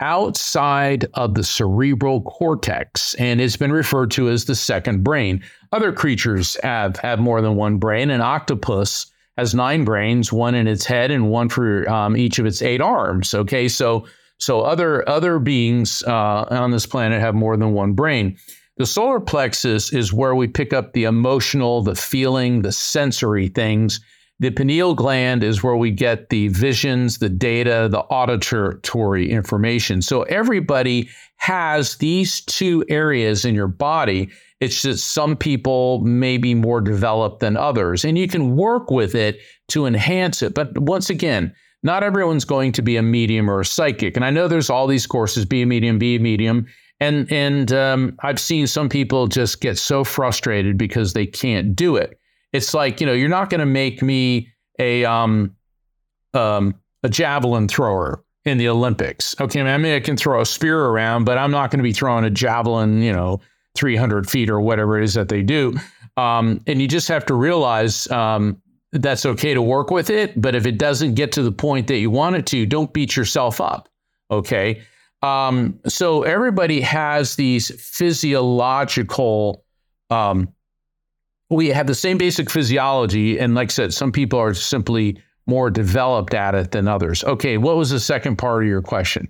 [0.00, 5.44] outside of the cerebral cortex and it's been referred to as the second brain.
[5.72, 8.08] Other creatures have have more than one brain.
[8.08, 9.04] An octopus
[9.36, 12.80] has nine brains, one in its head and one for um, each of its eight
[12.80, 13.34] arms.
[13.34, 14.06] Okay, so
[14.40, 18.36] so other other beings uh, on this planet have more than one brain.
[18.76, 24.00] The solar plexus is where we pick up the emotional, the feeling, the sensory things.
[24.38, 30.00] The pineal gland is where we get the visions, the data, the auditory information.
[30.00, 34.30] So everybody has these two areas in your body
[34.60, 39.14] it's just some people may be more developed than others, and you can work with
[39.14, 40.54] it to enhance it.
[40.54, 44.16] But once again, not everyone's going to be a medium or a psychic.
[44.16, 46.66] And I know there's all these courses: be a medium, be a medium.
[47.00, 51.96] And and um, I've seen some people just get so frustrated because they can't do
[51.96, 52.18] it.
[52.52, 55.56] It's like you know, you're not going to make me a um,
[56.34, 59.34] um, a javelin thrower in the Olympics.
[59.40, 61.92] Okay, I mean, I can throw a spear around, but I'm not going to be
[61.92, 63.40] throwing a javelin, you know,
[63.76, 65.74] 300 feet or whatever it is that they do.
[66.16, 68.60] Um, and you just have to realize um,
[68.92, 70.40] that's okay to work with it.
[70.40, 73.16] But if it doesn't get to the point that you want it to, don't beat
[73.16, 73.88] yourself up.
[74.30, 74.82] Okay.
[75.22, 79.64] Um, so everybody has these physiological,
[80.08, 80.48] um,
[81.50, 83.38] we have the same basic physiology.
[83.38, 87.22] And like I said, some people are simply more developed at it than others.
[87.24, 87.58] Okay.
[87.58, 89.28] What was the second part of your question?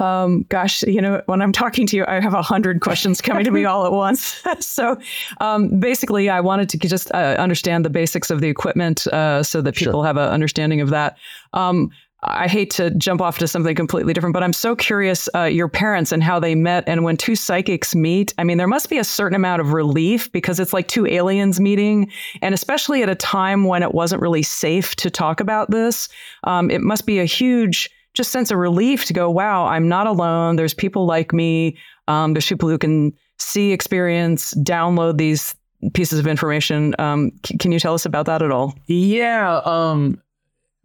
[0.00, 3.44] Um, gosh, you know, when I'm talking to you, I have a hundred questions coming
[3.44, 4.42] to me all at once.
[4.60, 4.98] so,
[5.40, 9.62] um, basically, I wanted to just uh, understand the basics of the equipment uh, so
[9.62, 10.06] that people sure.
[10.06, 11.16] have an understanding of that.
[11.52, 11.90] Um,
[12.26, 15.68] I hate to jump off to something completely different, but I'm so curious uh, your
[15.68, 16.84] parents and how they met.
[16.86, 20.32] And when two psychics meet, I mean, there must be a certain amount of relief
[20.32, 22.10] because it's like two aliens meeting.
[22.40, 26.08] And especially at a time when it wasn't really safe to talk about this,
[26.44, 30.06] um, it must be a huge just sense of relief to go, wow, I'm not
[30.06, 30.56] alone.
[30.56, 31.76] There's people like me.
[32.08, 35.54] Um, there's people who can see, experience, download these
[35.92, 36.94] pieces of information.
[36.98, 38.74] Um, c- can you tell us about that at all?
[38.86, 39.60] Yeah.
[39.64, 40.20] Um,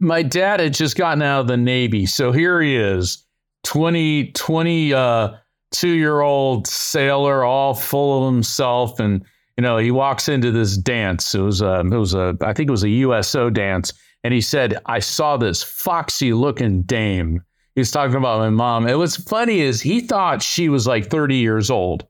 [0.00, 2.06] my dad had just gotten out of the Navy.
[2.06, 3.24] So here he is,
[3.64, 5.38] 20, 22 uh,
[5.82, 8.98] year old sailor, all full of himself.
[8.98, 9.24] And,
[9.56, 11.34] you know, he walks into this dance.
[11.34, 13.92] It was a, it was a, I think it was a USO dance.
[14.22, 17.42] And he said, I saw this foxy looking dame.
[17.74, 18.86] He was talking about my mom.
[18.86, 22.06] It was funny is he thought she was like 30 years old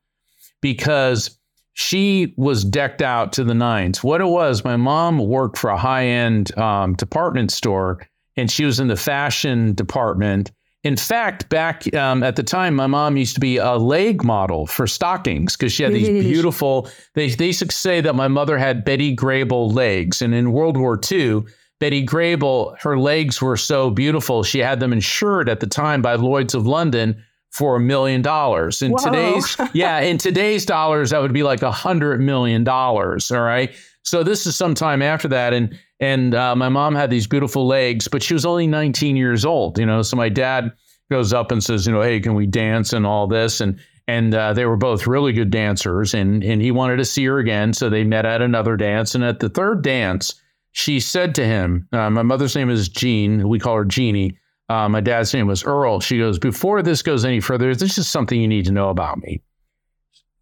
[0.61, 1.38] because
[1.74, 4.02] she was decked out to the nines.
[4.02, 8.00] What it was, my mom worked for a high end um, department store
[8.36, 10.50] and she was in the fashion department.
[10.82, 14.66] In fact, back um, at the time, my mom used to be a leg model
[14.66, 16.88] for stockings because she had these beautiful.
[17.14, 20.22] They, they used to say that my mother had Betty Grable legs.
[20.22, 21.42] And in World War II,
[21.81, 26.14] Betty Grable, her legs were so beautiful, she had them insured at the time by
[26.14, 28.83] Lloyd's of London for a million dollars.
[28.83, 29.05] In Whoa.
[29.05, 33.31] today's, yeah, in today's dollars, that would be like a hundred million dollars.
[33.31, 33.74] All right.
[34.03, 37.66] So this is some time after that, and and uh, my mom had these beautiful
[37.66, 39.78] legs, but she was only 19 years old.
[39.78, 40.72] You know, so my dad
[41.11, 44.35] goes up and says, you know, hey, can we dance and all this, and and
[44.35, 47.72] uh, they were both really good dancers, and and he wanted to see her again,
[47.72, 50.35] so they met at another dance, and at the third dance,
[50.72, 54.36] she said to him, uh, my mother's name is Jean, we call her Jeannie.
[54.68, 55.98] Uh, my dad's name was Earl.
[55.98, 59.18] She goes, Before this goes any further, this is something you need to know about
[59.18, 59.42] me.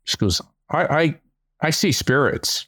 [0.04, 1.20] She goes, I, I,
[1.62, 2.66] I see spirits.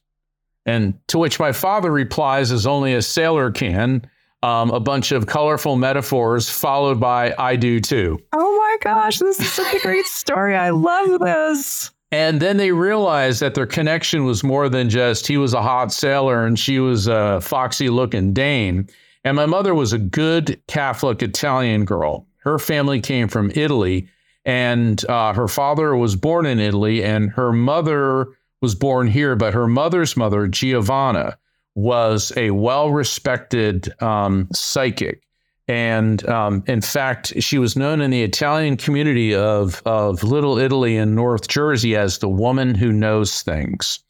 [0.65, 4.09] And to which my father replies, as only a sailor can,
[4.43, 8.19] um, a bunch of colorful metaphors followed by I do too.
[8.33, 10.57] Oh my gosh, this is such a great story.
[10.57, 11.91] I love this.
[12.13, 15.93] And then they realized that their connection was more than just he was a hot
[15.93, 18.87] sailor and she was a foxy looking dame.
[19.23, 22.27] And my mother was a good Catholic Italian girl.
[22.39, 24.09] Her family came from Italy,
[24.47, 28.29] and uh, her father was born in Italy, and her mother
[28.63, 29.37] was born here.
[29.37, 31.37] But her mother's mother, Giovanna,
[31.75, 35.23] was a well respected um, psychic.
[35.71, 40.97] And um, in fact, she was known in the Italian community of, of Little Italy
[40.97, 44.01] in North Jersey as the woman who knows things.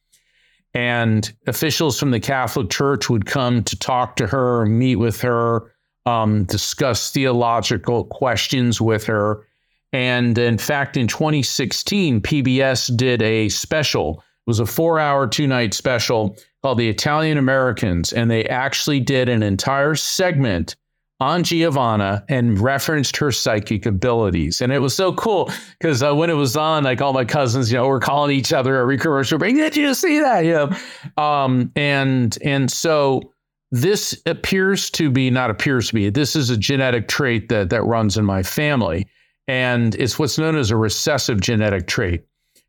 [0.73, 5.71] And officials from the Catholic Church would come to talk to her, meet with her,
[6.07, 9.47] um, discuss theological questions with her.
[9.93, 14.25] And in fact, in 2016, PBS did a special.
[14.47, 18.15] It was a four hour, two night special called The Italian Americans.
[18.15, 20.75] And they actually did an entire segment
[21.21, 24.62] on Giovanna and referenced her psychic abilities.
[24.62, 27.71] And it was so cool because uh, when it was on, like all my cousins,
[27.71, 30.45] you know, were calling each other every commercial break, did you see that?
[30.45, 30.77] Yeah.
[31.18, 33.33] Um, and, and so
[33.71, 37.85] this appears to be, not appears to be, this is a genetic trait that, that
[37.85, 39.07] runs in my family.
[39.47, 42.25] And it's what's known as a recessive genetic trait.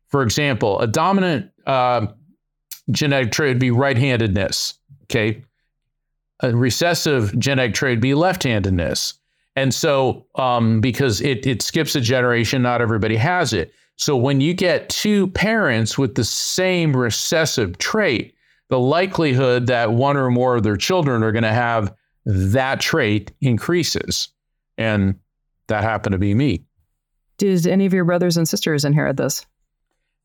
[0.08, 2.06] For example, a dominant uh,
[2.90, 4.74] genetic trait would be right handedness.
[5.04, 5.42] Okay
[6.42, 9.14] a recessive genetic trait be left-handedness.
[9.54, 13.72] And so, um, because it, it skips a generation, not everybody has it.
[13.96, 18.34] So when you get two parents with the same recessive trait,
[18.70, 23.30] the likelihood that one or more of their children are going to have that trait
[23.40, 24.28] increases.
[24.78, 25.18] And
[25.66, 26.64] that happened to be me.
[27.36, 29.44] Did any of your brothers and sisters inherit this?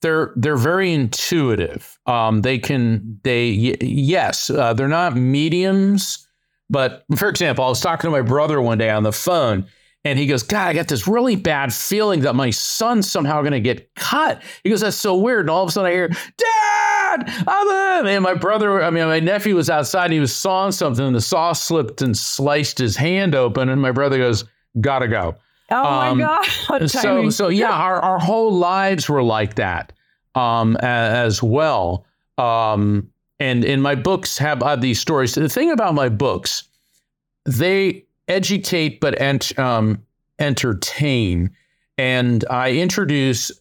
[0.01, 1.97] They're they're very intuitive.
[2.05, 6.27] Um, they can they yes uh, they're not mediums,
[6.69, 9.65] but for example, I was talking to my brother one day on the phone,
[10.07, 13.51] and he goes, God, I got this really bad feeling that my son's somehow going
[13.51, 14.41] to get cut.
[14.63, 15.41] He goes, That's so weird.
[15.41, 18.07] And all of a sudden I hear, Dad, I'm.
[18.07, 21.15] And my brother, I mean, my nephew was outside and he was sawing something, and
[21.15, 23.69] the saw slipped and sliced his hand open.
[23.69, 24.45] And my brother goes,
[24.79, 25.35] Gotta go.
[25.69, 26.89] Oh um, my God.
[26.89, 29.93] so, so yeah, our, our whole lives were like that
[30.35, 32.05] um, as well.
[32.37, 33.09] Um,
[33.39, 35.35] and and my books have, have these stories.
[35.35, 36.63] The thing about my books,
[37.45, 40.03] they educate but ent- um,
[40.39, 41.51] entertain,
[41.97, 43.51] and I introduce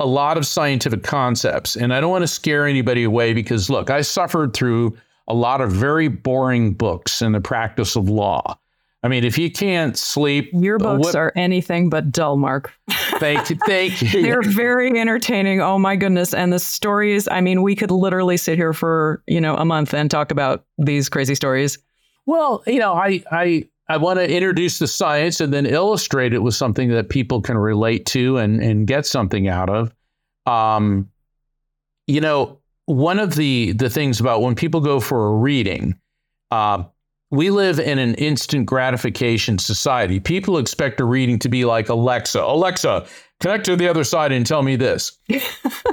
[0.00, 1.76] a lot of scientific concepts.
[1.76, 4.96] And I don't want to scare anybody away because look, I suffered through
[5.28, 8.58] a lot of very boring books in the practice of law.
[9.02, 12.72] I mean, if you can't sleep, your books what, are anything but dull, Mark.
[13.18, 14.22] Thank you, thank you.
[14.22, 15.62] They're very entertaining.
[15.62, 16.34] Oh my goodness!
[16.34, 17.26] And the stories.
[17.28, 20.66] I mean, we could literally sit here for you know a month and talk about
[20.76, 21.78] these crazy stories.
[22.26, 26.42] Well, you know, I I I want to introduce the science and then illustrate it
[26.42, 29.94] with something that people can relate to and and get something out of.
[30.44, 31.08] Um,
[32.06, 35.98] you know, one of the the things about when people go for a reading.
[36.50, 36.84] Uh,
[37.30, 40.18] we live in an instant gratification society.
[40.18, 43.06] People expect a reading to be like Alexa, Alexa,
[43.38, 45.16] connect to the other side and tell me this.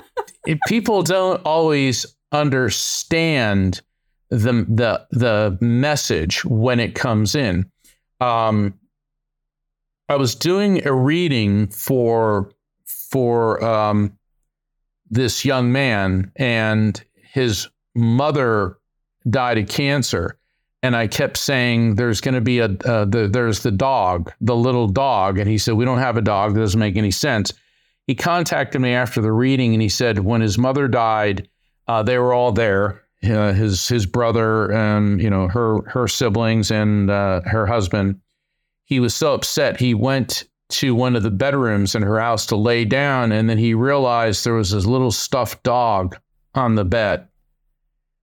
[0.67, 3.81] people don't always understand
[4.29, 7.69] the the the message when it comes in.
[8.19, 8.73] Um,
[10.09, 12.51] I was doing a reading for
[12.85, 14.17] for um,
[15.09, 18.77] this young man, and his mother
[19.29, 20.37] died of cancer
[20.83, 24.55] and I kept saying, "There's going to be a uh, the, there's the dog, the
[24.55, 26.53] little dog," and he said, "We don't have a dog.
[26.53, 27.53] That doesn't make any sense."
[28.07, 31.49] He contacted me after the reading, and he said, when his mother died,
[31.89, 36.71] uh, they were all there, uh, his his brother and you know her her siblings
[36.71, 38.21] and uh, her husband.
[38.85, 39.79] He was so upset.
[39.79, 43.57] He went to one of the bedrooms in her house to lay down, and then
[43.57, 46.17] he realized there was this little stuffed dog
[46.55, 47.27] on the bed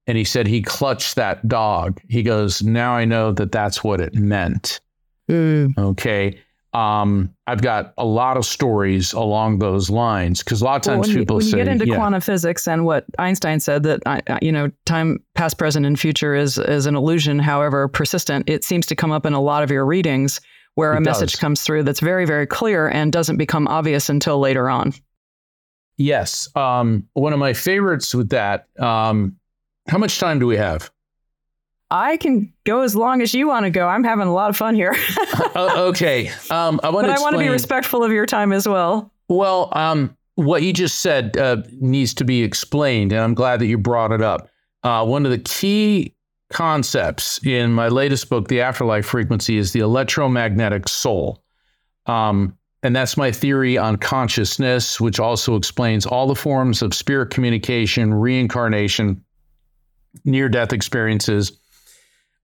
[0.07, 2.01] and he said he clutched that dog.
[2.09, 4.81] He goes, now I know that that's what it meant.
[5.29, 5.77] Mm.
[5.79, 6.39] Okay.
[6.75, 11.07] Um, I've got a lot of stories along those lines because a lot of times
[11.07, 11.95] well, people when say, you get into yeah.
[11.95, 14.03] quantum physics and what Einstein said that
[14.43, 18.51] you know time, past, present, and future is is an illusion, however persistent.
[18.51, 20.41] It seems to come up in a lot of your readings
[20.75, 21.21] where it a does.
[21.21, 24.93] message comes through that's very very clear and doesn't become obvious until later on.
[25.97, 28.67] Yes, um, one of my favorites with that.
[28.81, 29.37] Um,
[29.89, 30.91] how much time do we have?
[31.91, 33.87] I can go as long as you want to go.
[33.87, 34.97] I'm having a lot of fun here.
[35.55, 36.29] uh, okay.
[36.51, 37.21] Um, I want but to.
[37.21, 39.13] I want to be respectful of your time as well.
[39.29, 43.67] Well, um, what you just said uh, needs to be explained, and I'm glad that
[43.67, 44.49] you brought it up.
[44.83, 46.15] Uh, one of the key
[46.53, 51.43] concepts in my latest book, The Afterlife Frequency, is the electromagnetic soul.
[52.07, 57.31] Um, and that's my theory on consciousness, which also explains all the forms of spirit
[57.31, 59.25] communication, reincarnation,
[60.25, 61.59] near death experiences.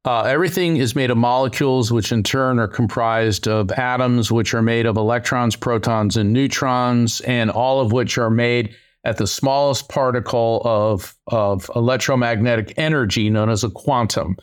[0.04, 4.62] Uh, everything is made of molecules, which in turn are comprised of atoms, which are
[4.62, 9.88] made of electrons, protons, and neutrons, and all of which are made at the smallest
[9.88, 14.36] particle of, of electromagnetic energy known as a quantum.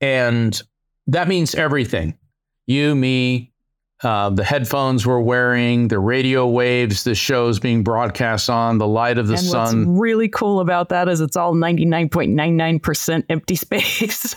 [0.00, 0.60] And
[1.06, 2.16] that means everything.
[2.66, 3.51] You, me,
[4.02, 9.18] uh, the headphones we're wearing, the radio waves the show's being broadcast on, the light
[9.18, 9.86] of the and sun.
[9.86, 14.34] What's really cool about that is it's all 99.99% empty space.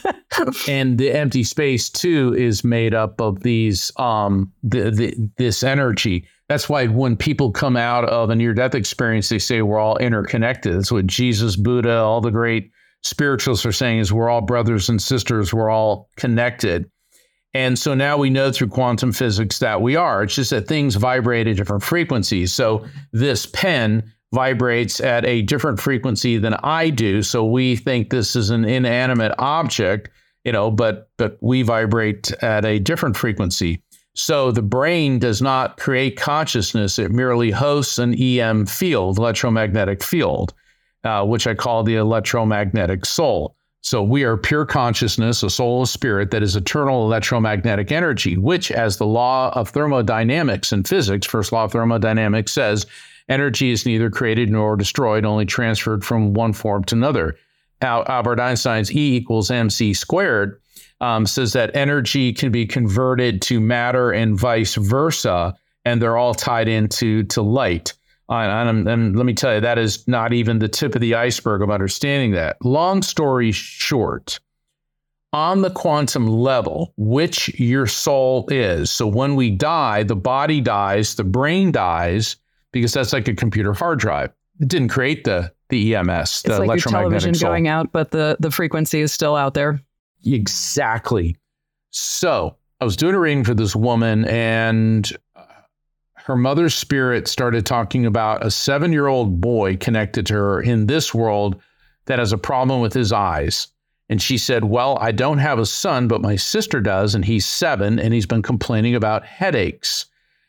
[0.67, 6.27] and the empty space too is made up of these um the, the this energy.
[6.47, 9.97] That's why when people come out of a near death experience, they say we're all
[9.97, 10.75] interconnected.
[10.75, 15.01] That's what Jesus, Buddha, all the great spiritualists are saying is we're all brothers and
[15.01, 16.89] sisters, we're all connected.
[17.55, 20.23] And so now we know through quantum physics that we are.
[20.23, 22.53] It's just that things vibrate at different frequencies.
[22.53, 27.23] So this pen vibrates at a different frequency than I do.
[27.23, 30.09] So we think this is an inanimate object,
[30.43, 33.81] you know, but but we vibrate at a different frequency.
[34.15, 40.53] So the brain does not create consciousness; it merely hosts an EM field, electromagnetic field,
[41.05, 43.55] uh, which I call the electromagnetic soul.
[43.85, 48.71] So we are pure consciousness, a soul, a spirit that is eternal electromagnetic energy, which,
[48.71, 52.87] as the law of thermodynamics and physics, first law of thermodynamics says,
[53.29, 57.37] energy is neither created nor destroyed, only transferred from one form to another.
[57.83, 60.59] Albert Einstein's E equals mc squared
[60.99, 65.55] um, says that energy can be converted to matter and vice versa,
[65.85, 67.93] and they're all tied into to light.
[68.27, 71.61] And, and, let me tell you, that is not even the tip of the iceberg
[71.61, 72.57] of understanding that.
[72.63, 74.39] Long story short,
[75.35, 78.89] on the quantum level, which your soul is.
[78.89, 82.37] So when we die, the body dies, the brain dies,
[82.71, 84.31] because that's like a computer hard drive.
[84.59, 87.49] It didn't create the the EMS, it's the like electromagnetic your television soul.
[87.49, 89.79] going out, but the the frequency is still out there.
[90.25, 91.35] Exactly.
[91.89, 95.11] So I was doing a reading for this woman, and
[96.25, 100.87] her mother's spirit started talking about a seven year old boy connected to her in
[100.87, 101.61] this world
[102.05, 103.67] that has a problem with his eyes.
[104.09, 107.45] And she said, Well, I don't have a son, but my sister does, and he's
[107.45, 110.07] seven, and he's been complaining about headaches.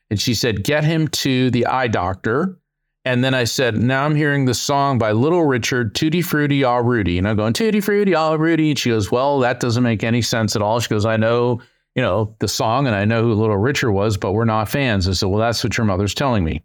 [0.09, 2.57] And she said, Get him to the eye doctor.
[3.05, 6.85] And then I said, Now I'm hearing the song by Little Richard, Tutti Frutti All
[6.85, 7.19] Rudy.
[7.19, 8.71] And I'm going, Tutti Frutti All Rudy.
[8.71, 10.81] And she goes, Well, that doesn't make any sense at all.
[10.81, 11.61] She goes, I know,
[11.97, 15.09] you know, the song and I know who Little Richard was, but we're not fans.
[15.09, 16.63] I said, Well, that's what your mother's telling me.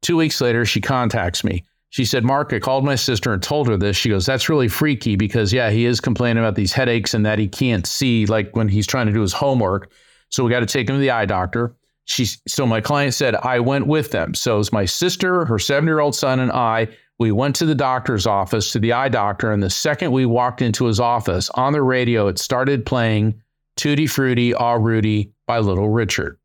[0.00, 1.64] Two weeks later, she contacts me.
[1.90, 3.96] She said, Mark, I called my sister and told her this.
[3.96, 7.40] She goes, That's really freaky because, yeah, he is complaining about these headaches and that
[7.40, 9.90] he can't see like when he's trying to do his homework.
[10.30, 11.74] So we got to take him to the eye doctor.
[12.04, 14.34] She, so my client said, I went with them.
[14.34, 16.88] So it was my sister, her seven year old son, and I.
[17.18, 19.52] We went to the doctor's office, to the eye doctor.
[19.52, 23.40] And the second we walked into his office on the radio, it started playing
[23.76, 26.38] Tutti Frutti, Ah Rudy by Little Richard.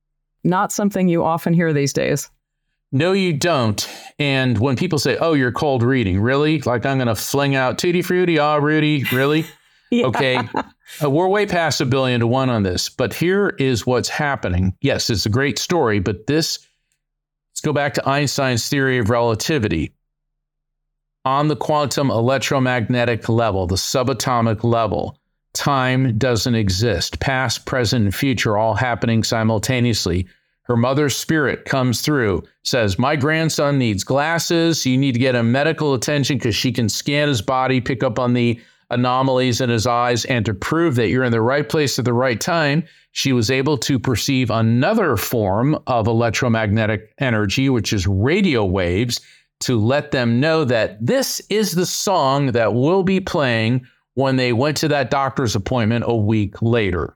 [0.43, 2.29] Not something you often hear these days.
[2.91, 3.87] No, you don't.
[4.17, 6.61] And when people say, "Oh, you're cold reading," really?
[6.61, 9.45] Like I'm going to fling out Tutti Frutti, ah, Rudy, really?
[9.91, 10.05] yeah.
[10.05, 10.39] Okay,
[11.03, 12.89] uh, we're way past a billion to one on this.
[12.89, 14.75] But here is what's happening.
[14.81, 16.59] Yes, it's a great story, but this.
[17.51, 19.93] Let's go back to Einstein's theory of relativity.
[21.25, 25.18] On the quantum electromagnetic level, the subatomic level,
[25.59, 27.19] time doesn't exist.
[27.19, 30.25] Past, present, and future all happening simultaneously
[30.69, 34.85] her mother's spirit comes through, says, My grandson needs glasses.
[34.85, 38.19] You need to get him medical attention because she can scan his body, pick up
[38.19, 41.97] on the anomalies in his eyes, and to prove that you're in the right place
[41.97, 42.83] at the right time,
[43.13, 49.21] she was able to perceive another form of electromagnetic energy, which is radio waves,
[49.61, 53.83] to let them know that this is the song that will be playing
[54.19, 57.15] when they went to that doctor's appointment a week later.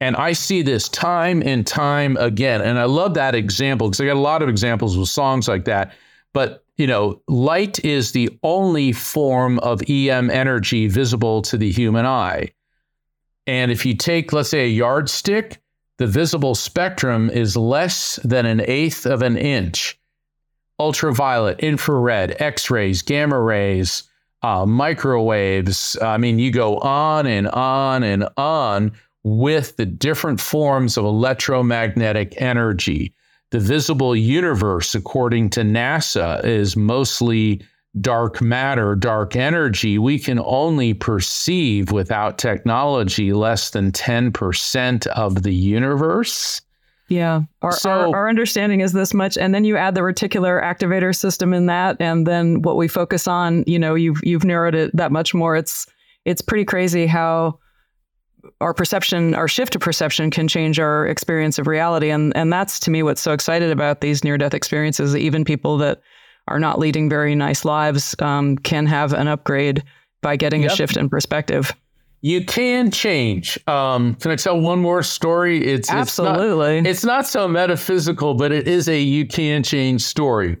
[0.00, 2.60] And I see this time and time again.
[2.60, 5.64] And I love that example because I got a lot of examples with songs like
[5.64, 5.92] that.
[6.32, 12.06] But, you know, light is the only form of EM energy visible to the human
[12.06, 12.52] eye.
[13.48, 15.60] And if you take, let's say, a yardstick,
[15.96, 19.98] the visible spectrum is less than an eighth of an inch.
[20.78, 24.07] Ultraviolet, infrared, X rays, gamma rays,
[24.42, 25.96] uh, microwaves.
[26.00, 28.92] I mean, you go on and on and on
[29.24, 33.14] with the different forms of electromagnetic energy.
[33.50, 37.62] The visible universe, according to NASA, is mostly
[38.00, 39.98] dark matter, dark energy.
[39.98, 46.60] We can only perceive without technology less than 10% of the universe.
[47.08, 47.42] Yeah.
[47.62, 49.38] Our, so, our, our, understanding is this much.
[49.38, 51.96] And then you add the reticular activator system in that.
[52.00, 55.56] And then what we focus on, you know, you've you've narrowed it that much more.
[55.56, 55.86] It's
[56.26, 57.58] it's pretty crazy how
[58.60, 62.10] our perception, our shift to perception can change our experience of reality.
[62.10, 65.16] And, and that's to me what's so excited about these near death experiences.
[65.16, 66.00] Even people that
[66.48, 69.82] are not leading very nice lives um, can have an upgrade
[70.22, 70.72] by getting yep.
[70.72, 71.72] a shift in perspective.
[72.20, 73.58] You can change.
[73.68, 75.64] Um, can I tell one more story?
[75.64, 76.78] It's absolutely.
[76.78, 80.56] It's not, it's not so metaphysical, but it is a you can change story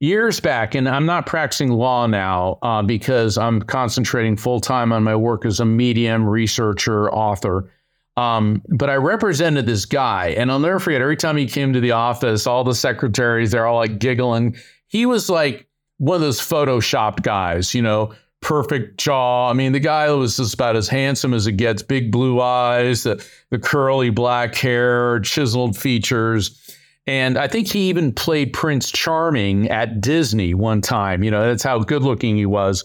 [0.00, 5.02] years back, and I'm not practicing law now uh, because I'm concentrating full time on
[5.02, 7.70] my work as a medium, researcher, author.
[8.16, 11.02] Um, but I represented this guy, and I'll never forget.
[11.02, 14.56] Every time he came to the office, all the secretaries they're all like giggling.
[14.88, 15.66] He was like
[15.98, 19.50] one of those photoshopped guys, you know, perfect jaw.
[19.50, 21.82] I mean, the guy was just about as handsome as it gets.
[21.82, 26.66] Big blue eyes, the the curly black hair, chiseled features
[27.06, 31.22] and I think he even played Prince Charming at Disney one time.
[31.22, 32.84] You know, that's how good looking he was.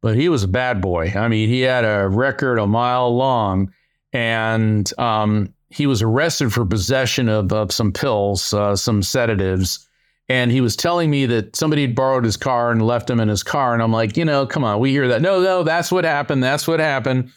[0.00, 1.12] But he was a bad boy.
[1.14, 3.70] I mean, he had a record a mile long,
[4.14, 9.86] and um, he was arrested for possession of, of some pills, uh, some sedatives.
[10.30, 13.28] And he was telling me that somebody had borrowed his car and left him in
[13.28, 13.74] his car.
[13.74, 15.20] And I'm like, you know, come on, we hear that.
[15.20, 16.42] No, no, that's what happened.
[16.42, 17.32] That's what happened.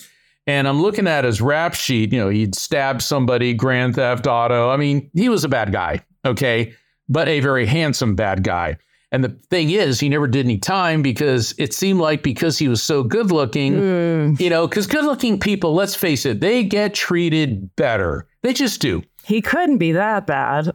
[0.46, 2.14] And I'm looking at his rap sheet.
[2.14, 4.70] You know, he'd stabbed somebody, Grand Theft Auto.
[4.70, 6.74] I mean, he was a bad guy okay,
[7.10, 8.78] but a very handsome bad guy.
[9.12, 12.68] And the thing is, he never did any time because it seemed like because he
[12.68, 14.40] was so good looking, mm.
[14.40, 18.26] you know, because good looking people, let's face it, they get treated better.
[18.42, 19.04] They just do.
[19.24, 20.72] He couldn't be that bad.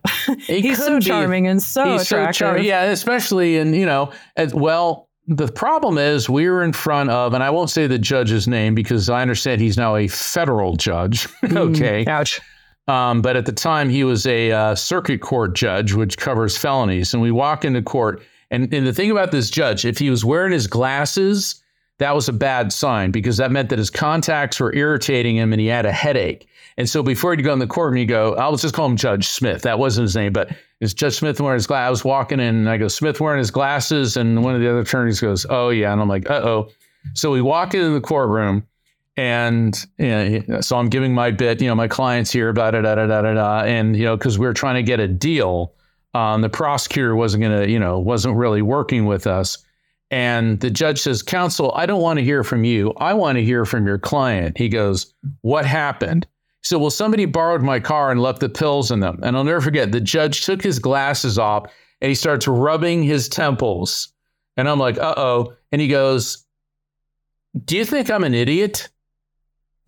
[0.47, 1.51] He he's so charming be.
[1.51, 2.37] and so he's attractive.
[2.37, 5.07] So char- yeah, especially in, you know, as well.
[5.31, 8.75] The problem is we were in front of, and I won't say the judge's name
[8.75, 11.29] because I understand he's now a federal judge.
[11.45, 12.07] okay.
[12.07, 12.41] Mm, ouch.
[12.87, 17.13] Um, but at the time, he was a uh, circuit court judge, which covers felonies.
[17.13, 18.23] And we walk into court.
[18.51, 21.63] And, and the thing about this judge, if he was wearing his glasses,
[21.99, 25.61] that was a bad sign because that meant that his contacts were irritating him and
[25.61, 26.49] he had a headache.
[26.77, 29.27] And so before he'd go in the courtroom, you go, I'll just call him Judge
[29.27, 29.63] Smith.
[29.63, 31.87] That wasn't his name, but it's Judge Smith wearing his glasses.
[31.87, 34.17] I was walking in and I go, Smith wearing his glasses.
[34.17, 35.93] And one of the other attorneys goes, Oh, yeah.
[35.93, 36.69] And I'm like, Uh oh.
[37.15, 38.65] So we walk into the courtroom
[39.17, 42.81] and you know, so I'm giving my bit, you know, my clients here, blah, da,
[42.81, 43.61] da, da, da, da, da.
[43.65, 45.75] And, you know, because we are trying to get a deal.
[46.15, 49.59] Um, the prosecutor wasn't going to, you know, wasn't really working with us.
[50.11, 52.95] And the judge says, Counsel, I don't want to hear from you.
[52.97, 54.57] I want to hear from your client.
[54.57, 56.27] He goes, What happened?
[56.63, 59.21] He said, Well, somebody borrowed my car and left the pills in them.
[59.23, 63.29] And I'll never forget, the judge took his glasses off and he starts rubbing his
[63.29, 64.13] temples.
[64.57, 65.53] And I'm like, Uh oh.
[65.73, 66.47] And he goes,
[67.65, 68.89] Do you think I'm an idiot?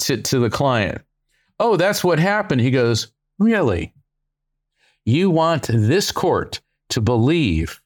[0.01, 1.03] To, to the client.
[1.59, 2.61] Oh, that's what happened.
[2.61, 3.09] He goes,
[3.39, 3.95] Really?
[5.07, 6.61] You want this court
[6.91, 7.81] to believe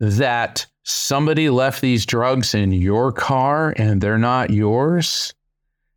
[0.00, 5.34] that somebody left these drugs in your car and they're not yours?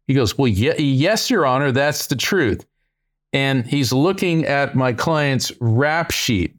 [0.07, 2.65] He goes, Well, yes, Your Honor, that's the truth.
[3.31, 6.55] And he's looking at my client's rap sheet.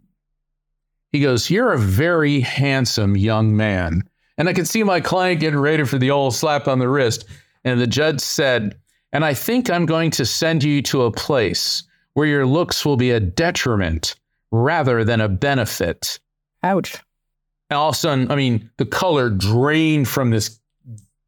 [1.10, 4.04] He goes, You're a very handsome young man.
[4.38, 7.26] And I could see my client getting ready for the old slap on the wrist.
[7.64, 8.78] And the judge said,
[9.12, 11.82] And I think I'm going to send you to a place
[12.14, 14.14] where your looks will be a detriment
[14.52, 16.20] rather than a benefit.
[16.62, 16.96] Ouch.
[17.70, 20.58] And all of a sudden, I mean, the color drained from this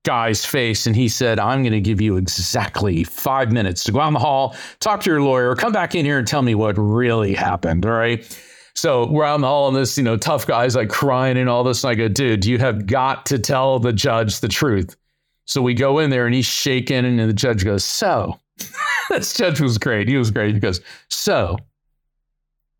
[0.05, 0.86] guy's face.
[0.86, 4.14] And he said, I'm going to give you exactly five minutes to go out in
[4.14, 7.34] the hall, talk to your lawyer, come back in here and tell me what really
[7.34, 7.86] happened.
[7.86, 8.38] All right.
[8.74, 11.49] So we're out in the hall and this, you know, tough guy's like crying and
[11.49, 11.84] all this.
[11.84, 14.97] And I go, dude, you have got to tell the judge the truth.
[15.45, 18.40] So we go in there and he's shaking and the judge goes, so
[19.11, 20.09] this judge was great.
[20.09, 20.55] He was great.
[20.55, 21.59] He goes, so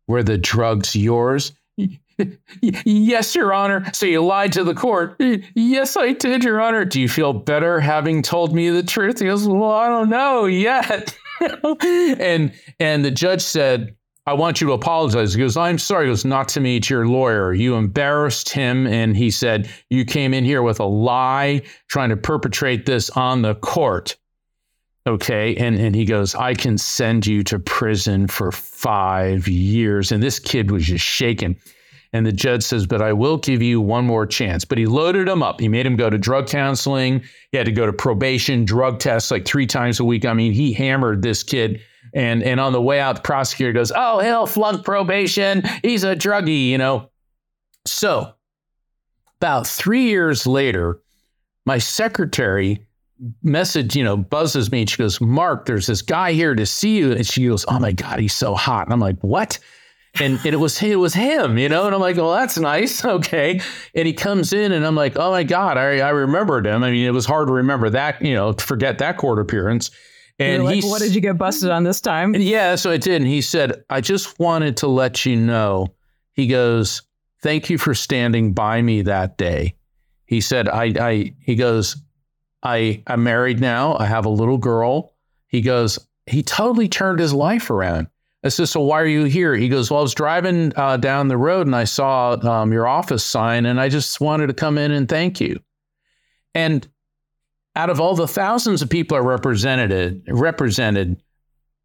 [0.07, 1.53] were the drugs yours?
[2.61, 3.85] Yes, Your Honor.
[3.93, 5.15] So you lied to the court.
[5.55, 6.85] Yes, I did, Your Honor.
[6.85, 9.19] Do you feel better having told me the truth?
[9.19, 11.17] He goes, Well, I don't know yet.
[11.81, 13.95] and and the judge said,
[14.25, 15.33] I want you to apologize.
[15.33, 16.05] He goes, I'm sorry.
[16.05, 17.53] He goes, not to me, to your lawyer.
[17.53, 18.87] You embarrassed him.
[18.87, 23.41] And he said, You came in here with a lie, trying to perpetrate this on
[23.41, 24.15] the court.
[25.05, 25.55] Okay.
[25.57, 30.13] And, and he goes, I can send you to prison for five years.
[30.13, 31.57] And this kid was just shaking.
[32.13, 34.63] And the judge says, But I will give you one more chance.
[34.63, 35.59] But he loaded him up.
[35.59, 37.23] He made him go to drug counseling.
[37.51, 40.23] He had to go to probation, drug tests like three times a week.
[40.23, 41.81] I mean, he hammered this kid.
[42.13, 45.63] And, and on the way out, the prosecutor goes, Oh, he'll flunk probation.
[45.81, 47.09] He's a druggie, you know.
[47.85, 48.33] So,
[49.41, 51.01] about three years later,
[51.65, 52.85] my secretary
[53.41, 56.97] message, you know, buzzes me and she goes, Mark, there's this guy here to see
[56.97, 57.13] you.
[57.13, 58.85] And she goes, Oh my God, he's so hot.
[58.85, 59.57] And I'm like, What?
[60.19, 63.03] And, and it was it was him, you know, and I'm like, well, that's nice,
[63.17, 63.59] okay.
[63.95, 66.83] And he comes in, and I'm like, oh my god, I I remembered him.
[66.83, 69.91] I mean, it was hard to remember that, you know, to forget that court appearance.
[70.39, 72.33] And like, what did you get busted on this time?
[72.35, 73.21] Yeah, so I did.
[73.21, 75.93] And he said, I just wanted to let you know.
[76.33, 77.03] He goes,
[77.41, 79.75] thank you for standing by me that day.
[80.25, 81.97] He said, I I he goes,
[82.63, 83.95] I I'm married now.
[83.97, 85.13] I have a little girl.
[85.47, 88.07] He goes, he totally turned his life around.
[88.43, 89.55] I said, So why are you here?
[89.55, 92.87] He goes, Well, I was driving uh, down the road and I saw um, your
[92.87, 95.59] office sign and I just wanted to come in and thank you.
[96.53, 96.87] And
[97.75, 101.21] out of all the thousands of people I represented, represented,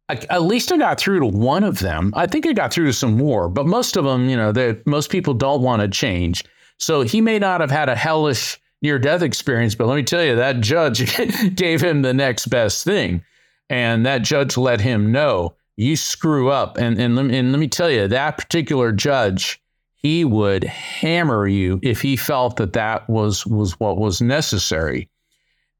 [0.09, 2.13] I, at least I got through to one of them.
[2.15, 4.85] I think I got through to some more, but most of them, you know, that
[4.85, 6.43] most people don't want to change.
[6.77, 10.23] So he may not have had a hellish near death experience, but let me tell
[10.23, 11.15] you, that judge
[11.55, 13.23] gave him the next best thing.
[13.69, 16.77] And that judge let him know you screw up.
[16.77, 19.61] And, and, and let me tell you, that particular judge,
[19.95, 25.09] he would hammer you if he felt that that was, was what was necessary.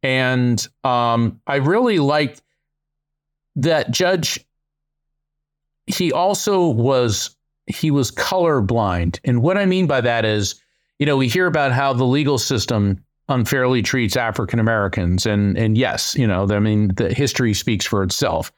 [0.01, 2.41] And um, I really liked
[3.57, 4.39] that judge.
[5.85, 7.35] He also was
[7.65, 10.55] he was colorblind, and what I mean by that is,
[10.97, 15.77] you know, we hear about how the legal system unfairly treats African Americans, and and
[15.77, 18.51] yes, you know, I mean, the history speaks for itself.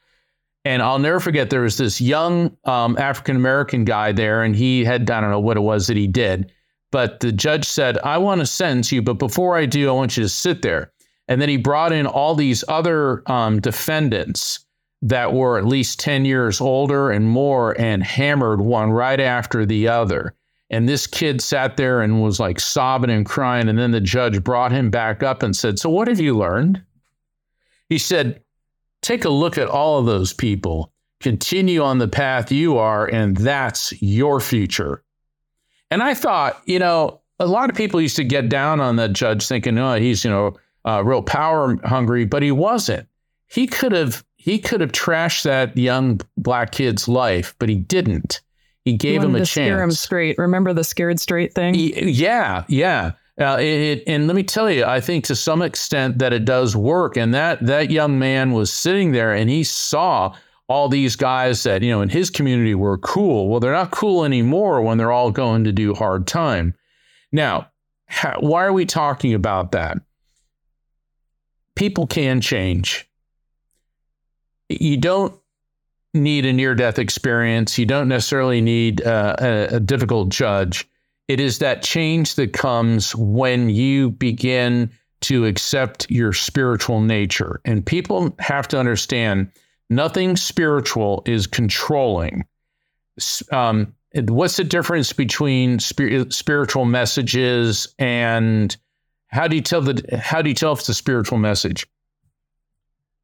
[0.64, 4.84] And I'll never forget there was this young um, African American guy there, and he
[4.84, 6.52] had, I don't know what it was that he did,
[6.92, 10.16] but the judge said, I want to sentence you, but before I do, I want
[10.16, 10.92] you to sit there.
[11.26, 14.60] And then he brought in all these other um, defendants
[15.00, 19.88] that were at least 10 years older and more and hammered one right after the
[19.88, 20.34] other.
[20.70, 23.68] And this kid sat there and was like sobbing and crying.
[23.68, 26.82] And then the judge brought him back up and said, So what have you learned?
[27.88, 28.42] He said,
[29.02, 30.92] Take a look at all of those people.
[31.20, 35.04] Continue on the path you are, and that's your future.
[35.90, 39.12] And I thought, you know, a lot of people used to get down on that
[39.12, 43.06] judge thinking, oh, he's, you know, uh, real power hungry, but he wasn't.
[43.48, 48.40] He could have he could have trashed that young black kid's life, but he didn't.
[48.84, 49.50] He gave him a chance.
[49.50, 50.38] Scare him straight.
[50.38, 51.74] Remember the scared straight thing?
[51.74, 53.12] He, yeah, yeah.
[53.40, 56.76] Uh, it, and let me tell you, I think to some extent that it does
[56.76, 57.16] work.
[57.16, 60.34] And that that young man was sitting there and he saw
[60.68, 63.48] all these guys that you know in his community were cool.
[63.48, 66.74] Well, they're not cool anymore when they're all going to do hard time.
[67.30, 67.68] Now,
[68.06, 69.98] how, why are we talking about that?
[71.74, 73.08] People can change.
[74.68, 75.34] You don't
[76.14, 77.78] need a near death experience.
[77.78, 80.86] You don't necessarily need uh, a, a difficult judge.
[81.28, 84.90] It is that change that comes when you begin
[85.22, 87.60] to accept your spiritual nature.
[87.64, 89.50] And people have to understand
[89.88, 92.44] nothing spiritual is controlling.
[93.52, 98.76] Um, what's the difference between spiritual messages and
[99.28, 101.86] how do you tell the how do you tell if it's a spiritual message?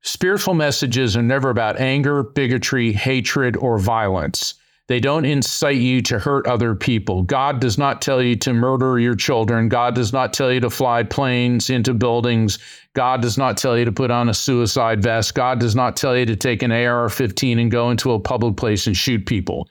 [0.03, 4.55] Spiritual messages are never about anger, bigotry, hatred, or violence.
[4.89, 7.23] They don't incite you to hurt other people.
[7.23, 9.69] God does not tell you to murder your children.
[9.69, 12.59] God does not tell you to fly planes into buildings.
[12.95, 15.35] God does not tell you to put on a suicide vest.
[15.35, 18.57] God does not tell you to take an AR 15 and go into a public
[18.57, 19.69] place and shoot people.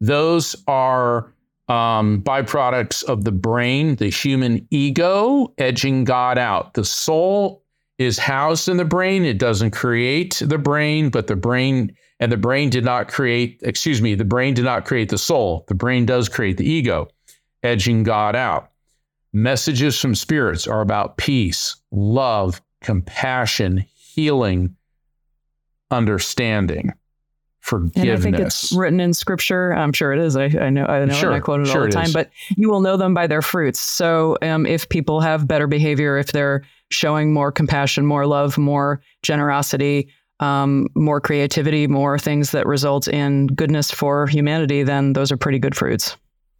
[0.00, 1.32] Those are
[1.68, 6.74] um, byproducts of the brain, the human ego edging God out.
[6.74, 7.62] The soul
[7.98, 9.24] is housed in the brain.
[9.24, 14.00] It doesn't create the brain, but the brain and the brain did not create, excuse
[14.00, 15.64] me, the brain did not create the soul.
[15.68, 17.08] The brain does create the ego,
[17.62, 18.70] edging God out.
[19.32, 24.74] Messages from spirits are about peace, love, compassion, healing,
[25.90, 26.92] understanding,
[27.60, 27.96] forgiveness.
[27.96, 29.72] And I think it's written in scripture.
[29.72, 30.36] I'm sure it is.
[30.36, 32.12] I, I know, I know, sure, I quote it sure all the time.
[32.12, 33.80] But you will know them by their fruits.
[33.80, 39.02] So um, if people have better behavior, if they're showing more compassion, more love, more
[39.22, 40.08] generosity,
[40.40, 45.58] um, more creativity, more things that result in goodness for humanity, then those are pretty
[45.58, 46.16] good fruits.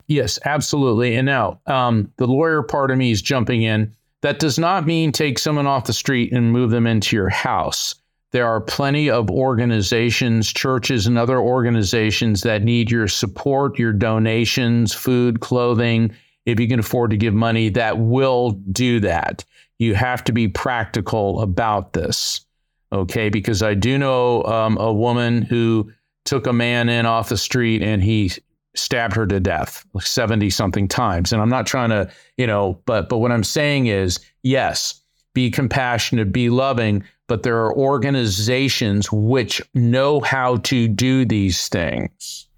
[0.09, 1.17] Yes, absolutely.
[1.17, 3.93] And now um, the lawyer part of me is jumping in.
[4.23, 7.95] That does not mean take someone off the street and move them into your house.
[8.33, 14.93] There are plenty of organizations, churches, and other organizations that need your support, your donations,
[14.93, 16.15] food, clothing.
[16.45, 19.45] If you can afford to give money, that will do that.
[19.79, 22.46] You have to be practical about this
[22.93, 23.29] okay?
[23.29, 25.93] Because I do know um, a woman who
[26.25, 28.33] took a man in off the street and he
[28.75, 31.33] stabbed her to death 70 something times.
[31.33, 35.01] And I'm not trying to, you know, but but what I'm saying is, yes,
[35.35, 42.49] be compassionate, be loving, but there are organizations which know how to do these things.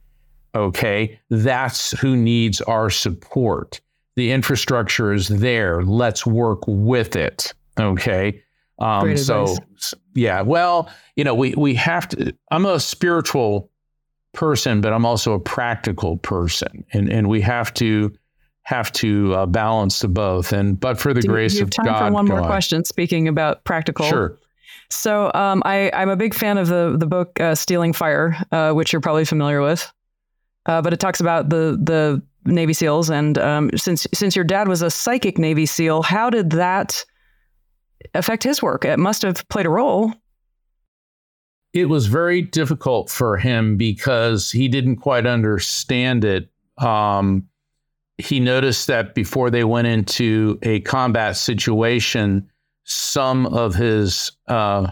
[0.55, 1.19] Okay?
[1.31, 3.81] That's who needs our support.
[4.17, 5.83] The infrastructure is there.
[5.83, 7.53] Let's work with it.
[7.79, 8.43] Okay?
[8.79, 9.57] Um, so
[10.19, 12.35] yeah, well, you know, we we have to.
[12.51, 13.71] I'm a spiritual
[14.33, 18.13] person, but I'm also a practical person, and and we have to
[18.63, 20.53] have to uh, balance the both.
[20.53, 22.47] And but for the Do grace have time God, for one more on.
[22.47, 22.85] question.
[22.85, 24.39] Speaking about practical, sure.
[24.91, 28.73] So um, I I'm a big fan of the the book uh, Stealing Fire, uh,
[28.73, 29.91] which you're probably familiar with,
[30.67, 33.11] uh, but it talks about the the Navy SEALs.
[33.11, 37.05] And um, since since your dad was a psychic Navy SEAL, how did that
[38.15, 38.85] affect his work?
[38.85, 40.13] It must have played a role.
[41.73, 46.51] It was very difficult for him because he didn't quite understand it.
[46.79, 47.49] Um,
[48.17, 52.51] he noticed that before they went into a combat situation,
[52.85, 54.91] some of his uh,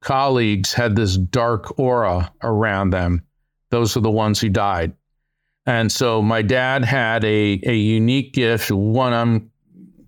[0.00, 3.22] colleagues had this dark aura around them.
[3.70, 4.92] Those are the ones who died.
[5.66, 9.51] And so my dad had a, a unique gift, one I'm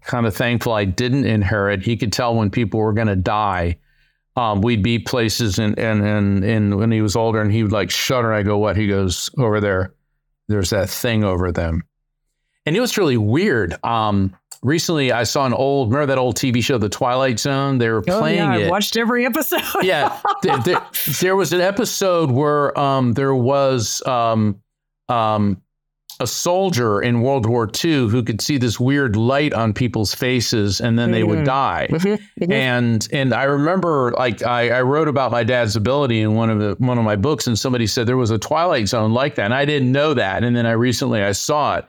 [0.04, 1.82] kind of thankful I didn't inherit.
[1.82, 3.78] He could tell when people were going to die.
[4.36, 7.72] Um, we'd be places and, and, and, and when he was older and he would
[7.72, 8.32] like shudder.
[8.32, 8.76] I go, what?
[8.76, 9.94] He goes, over there,
[10.48, 11.82] there's that thing over them.
[12.66, 13.76] And it was really weird.
[13.84, 17.78] Um, recently I saw an old, remember that old TV show, The Twilight Zone?
[17.78, 19.62] They were playing oh, yeah, I watched every episode.
[19.82, 20.20] yeah.
[20.42, 20.86] There, there,
[21.20, 24.60] there, was an episode where um, there was um,
[25.08, 25.62] um,
[26.20, 30.80] a soldier in World War II who could see this weird light on people's faces
[30.80, 31.14] and then mm-hmm.
[31.14, 31.44] they would mm-hmm.
[31.44, 31.88] die.
[31.90, 32.42] Mm-hmm.
[32.42, 32.52] mm-hmm.
[32.52, 36.58] And and I remember like I, I, wrote about my dad's ability in one of
[36.60, 39.44] the one of my books and somebody said there was a Twilight Zone like that.
[39.44, 40.44] And I didn't know that.
[40.44, 41.86] And then I recently I saw it.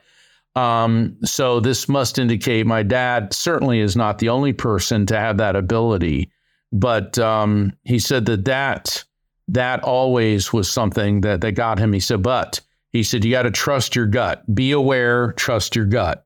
[0.56, 5.36] Um, so this must indicate my dad certainly is not the only person to have
[5.36, 6.30] that ability.
[6.72, 9.04] But um, he said that that
[9.48, 11.92] that always was something that that got him.
[11.92, 12.60] He said, but
[12.92, 14.42] he said, You got to trust your gut.
[14.54, 16.24] Be aware, trust your gut.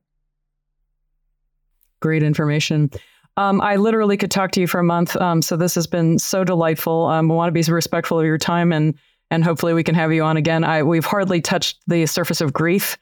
[1.99, 2.89] Great information.
[3.37, 5.15] Um, I literally could talk to you for a month.
[5.15, 7.05] Um, so this has been so delightful.
[7.05, 8.95] Um, I want to be respectful of your time and
[9.29, 10.63] and hopefully we can have you on again.
[10.63, 12.97] I we've hardly touched the surface of grief.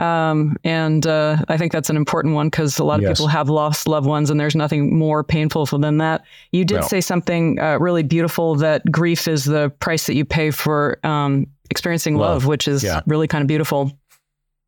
[0.00, 3.18] Um, and uh, I think that's an important one because a lot of yes.
[3.18, 6.24] people have lost loved ones, and there's nothing more painful than that.
[6.52, 6.86] You did no.
[6.86, 11.46] say something uh, really beautiful that grief is the price that you pay for um,
[11.68, 13.02] experiencing love, love which is yeah.
[13.06, 13.92] really kind of beautiful.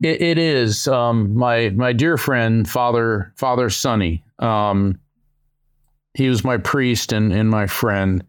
[0.03, 0.87] it, it is.
[0.87, 4.23] Um, my my dear friend, Father Father Sonny.
[4.39, 4.99] Um,
[6.15, 8.23] he was my priest and and my friend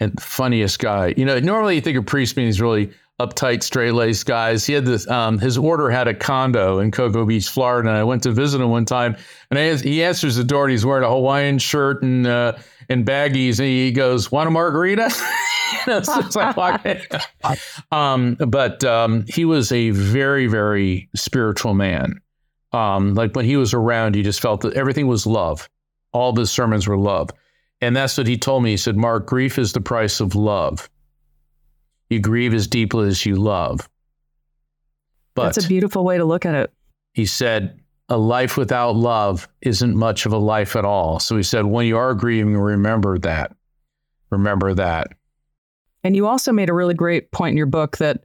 [0.00, 1.14] and funniest guy.
[1.16, 2.90] You know, normally you think a priest means really
[3.20, 4.64] uptight, straight laced guys.
[4.64, 7.88] He had this, um, his order had a condo in Cocoa Beach, Florida.
[7.88, 9.16] And I went to visit him one time
[9.50, 12.54] and I, he answers the door and he's wearing a Hawaiian shirt and, uh,
[12.88, 13.58] and baggies.
[13.58, 15.10] And he goes, want a margarita?
[17.92, 22.20] um, but, um, he was a very, very spiritual man.
[22.72, 25.68] Um, like when he was around, you just felt that everything was love.
[26.12, 27.30] All of his sermons were love.
[27.80, 28.70] And that's what he told me.
[28.70, 30.88] He said, Mark, grief is the price of love.
[32.10, 33.88] You grieve as deeply as you love.
[35.34, 36.72] But that's a beautiful way to look at it.
[37.12, 37.78] He said,
[38.08, 41.20] a life without love isn't much of a life at all.
[41.20, 43.54] So he said, when you are grieving, remember that.
[44.30, 45.08] Remember that.
[46.02, 48.24] And you also made a really great point in your book that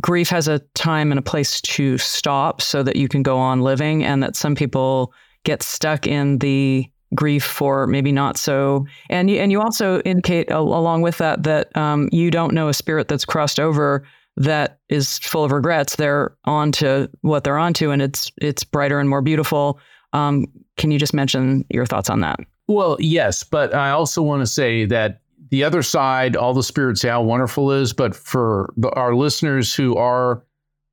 [0.00, 3.60] grief has a time and a place to stop so that you can go on
[3.60, 5.12] living, and that some people
[5.44, 8.86] get stuck in the grief for maybe not so.
[9.08, 12.74] And you, and you also indicate along with that that um, you don't know a
[12.74, 14.04] spirit that's crossed over
[14.36, 15.96] that is full of regrets.
[15.96, 19.78] They're on to what they're on to, and it's it's brighter and more beautiful.
[20.12, 20.46] Um,
[20.76, 22.40] can you just mention your thoughts on that?
[22.68, 27.02] Well, yes, but I also want to say that the other side, all the spirits
[27.02, 30.42] how wonderful is, but for our listeners who are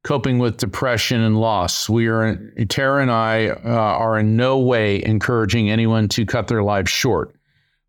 [0.03, 1.89] coping with depression and loss.
[1.89, 2.35] We are,
[2.67, 7.33] Tara and I uh, are in no way encouraging anyone to cut their lives short.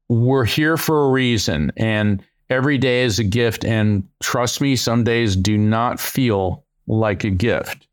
[0.08, 3.64] We're here for a reason, and every day is a gift.
[3.64, 7.86] And trust me, some days do not feel like a gift.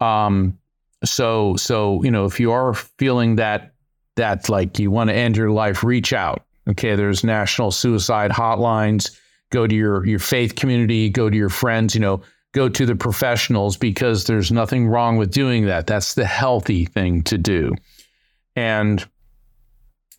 [0.00, 0.58] Um,
[1.04, 3.74] so, so you know, if you are feeling that
[4.16, 6.44] that like you want to end your life, reach out.
[6.68, 9.16] Okay, there's national suicide hotlines.
[9.50, 11.08] Go to your your faith community.
[11.08, 11.94] Go to your friends.
[11.94, 12.22] You know
[12.58, 15.86] go to the professionals because there's nothing wrong with doing that.
[15.86, 17.72] That's the healthy thing to do.
[18.56, 19.06] And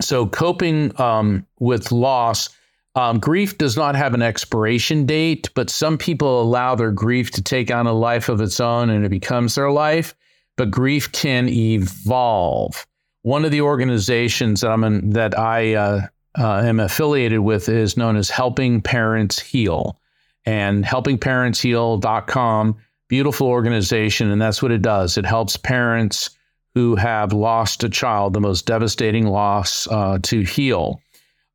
[0.01, 2.49] so, coping um, with loss,
[2.95, 7.41] um, grief does not have an expiration date, but some people allow their grief to
[7.41, 10.15] take on a life of its own and it becomes their life.
[10.55, 12.87] But grief can evolve.
[13.23, 17.97] One of the organizations that I'm in, that I uh, uh, am affiliated with is
[17.97, 19.99] known as Helping Parents Heal
[20.45, 22.77] and helpingparentsheal.com.
[23.07, 25.17] Beautiful organization, and that's what it does.
[25.17, 26.29] It helps parents
[26.75, 31.01] who have lost a child, the most devastating loss, uh, to heal.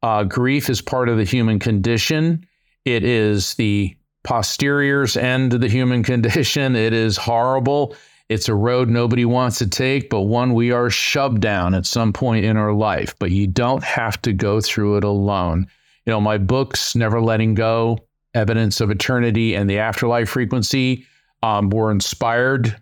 [0.02, 2.44] Uh, grief is part of the human condition.
[2.84, 6.74] It is the posterior's end of the human condition.
[6.76, 7.96] It is horrible.
[8.28, 12.12] It's a road nobody wants to take, but one we are shoved down at some
[12.12, 13.14] point in our life.
[13.18, 15.66] But you don't have to go through it alone.
[16.06, 17.98] You know, my books, Never Letting Go,
[18.34, 21.06] evidence of eternity and the afterlife frequency
[21.42, 22.76] um, were inspired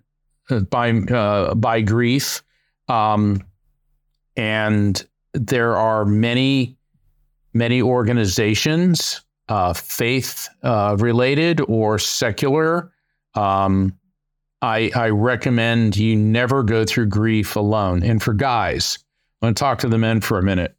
[0.51, 2.43] uh, by uh, by grief,
[2.89, 3.43] um,
[4.37, 6.77] and there are many
[7.55, 12.93] many organizations, uh, faith uh, related or secular.
[13.35, 13.99] Um,
[14.63, 18.03] I, I recommend you never go through grief alone.
[18.03, 18.99] And for guys,
[19.41, 20.77] I'm going to talk to the men for a minute.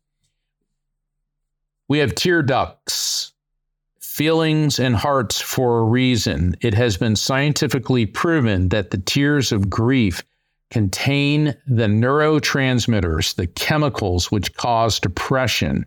[1.90, 3.33] We have tear ducts
[4.14, 6.56] feelings and hearts for a reason.
[6.62, 10.24] It has been scientifically proven that the tears of grief
[10.70, 15.84] contain the neurotransmitters, the chemicals which cause depression.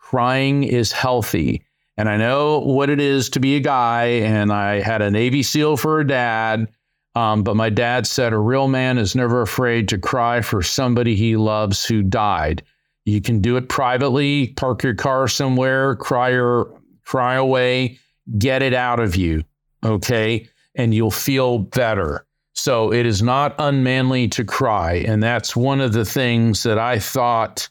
[0.00, 1.64] Crying is healthy.
[1.96, 5.44] And I know what it is to be a guy, and I had a Navy
[5.44, 6.66] SEAL for a dad.
[7.14, 11.14] Um, but my dad said a real man is never afraid to cry for somebody
[11.14, 12.64] he loves who died.
[13.04, 16.79] You can do it privately, park your car somewhere, cry your
[17.10, 17.98] cry away,
[18.38, 19.42] get it out of you,
[19.84, 20.48] okay?
[20.76, 22.24] And you'll feel better.
[22.52, 25.02] So it is not unmanly to cry.
[25.08, 27.68] And that's one of the things that I thought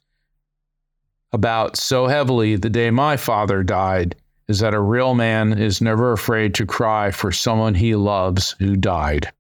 [1.32, 4.14] about so heavily the day my father died
[4.50, 8.76] is that a real man is never afraid to cry for someone he loves who
[8.76, 9.32] died.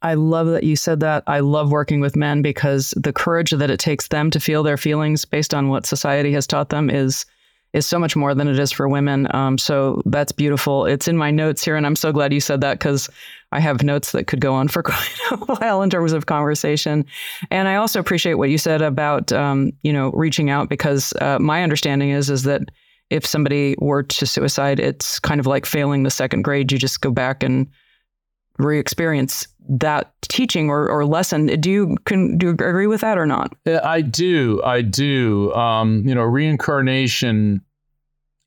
[0.00, 1.22] I love that you said that.
[1.26, 4.78] I love working with men because the courage that it takes them to feel their
[4.78, 7.26] feelings based on what society has taught them is
[7.74, 9.26] is so much more than it is for women.
[9.34, 10.86] Um, so that's beautiful.
[10.86, 13.10] It's in my notes here, and I'm so glad you said that because
[13.52, 17.04] I have notes that could go on for quite a while in terms of conversation.
[17.50, 21.38] And I also appreciate what you said about um, you know reaching out because uh,
[21.40, 22.62] my understanding is is that
[23.10, 26.72] if somebody were to suicide, it's kind of like failing the second grade.
[26.72, 27.68] You just go back and
[28.58, 31.46] re-experience that teaching or, or lesson.
[31.46, 33.54] Do you can do you agree with that or not?
[33.66, 34.60] I do.
[34.64, 35.52] I do.
[35.54, 37.62] Um, you know, reincarnation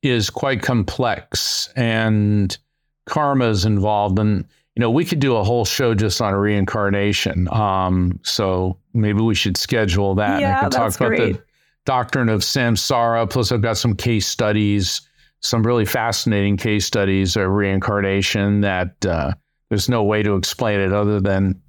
[0.04, 2.58] is quite complex and
[3.06, 7.48] karma is involved and you know we could do a whole show just on reincarnation
[7.54, 11.34] um, so maybe we should schedule that yeah, and I can talk about great.
[11.36, 11.44] the
[11.86, 15.02] doctrine of samsara plus i've got some case studies
[15.40, 19.34] some really fascinating case studies of reincarnation that uh,
[19.70, 21.60] there's no way to explain it other than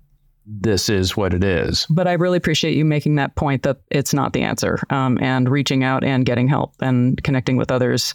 [0.47, 1.87] this is what it is.
[1.91, 5.49] But I really appreciate you making that point that it's not the answer, um, and
[5.49, 8.15] reaching out and getting help and connecting with others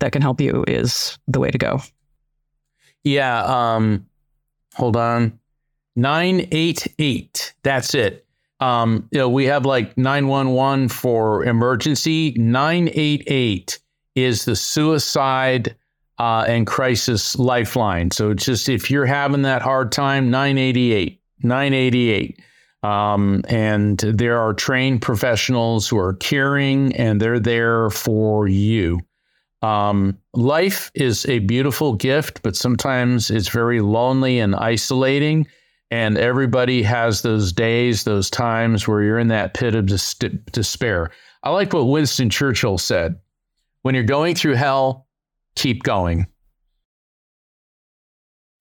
[0.00, 1.80] that can help you is the way to go.
[3.04, 3.44] Yeah.
[3.44, 4.06] Um,
[4.74, 5.38] hold on.
[5.96, 7.54] 988.
[7.62, 8.24] That's it.
[8.60, 12.34] Um, you know, we have like 911 for emergency.
[12.36, 13.78] 988
[14.14, 15.76] is the suicide
[16.18, 18.10] uh, and crisis lifeline.
[18.10, 22.40] So it's just if you're having that hard time, 988, 988.
[22.82, 29.00] Um, and there are trained professionals who are caring and they're there for you.
[29.62, 35.48] Um, life is a beautiful gift, but sometimes it's very lonely and isolating.
[35.90, 40.14] And everybody has those days, those times where you're in that pit of dis-
[40.52, 41.10] despair.
[41.42, 43.18] I like what Winston Churchill said
[43.82, 45.07] when you're going through hell,
[45.56, 46.26] keep going.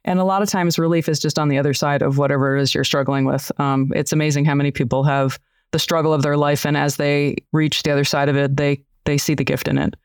[0.05, 2.61] And a lot of times, relief is just on the other side of whatever it
[2.61, 3.51] is you're struggling with.
[3.59, 5.37] Um, it's amazing how many people have
[5.71, 8.81] the struggle of their life, and as they reach the other side of it, they
[9.03, 9.95] they see the gift in it.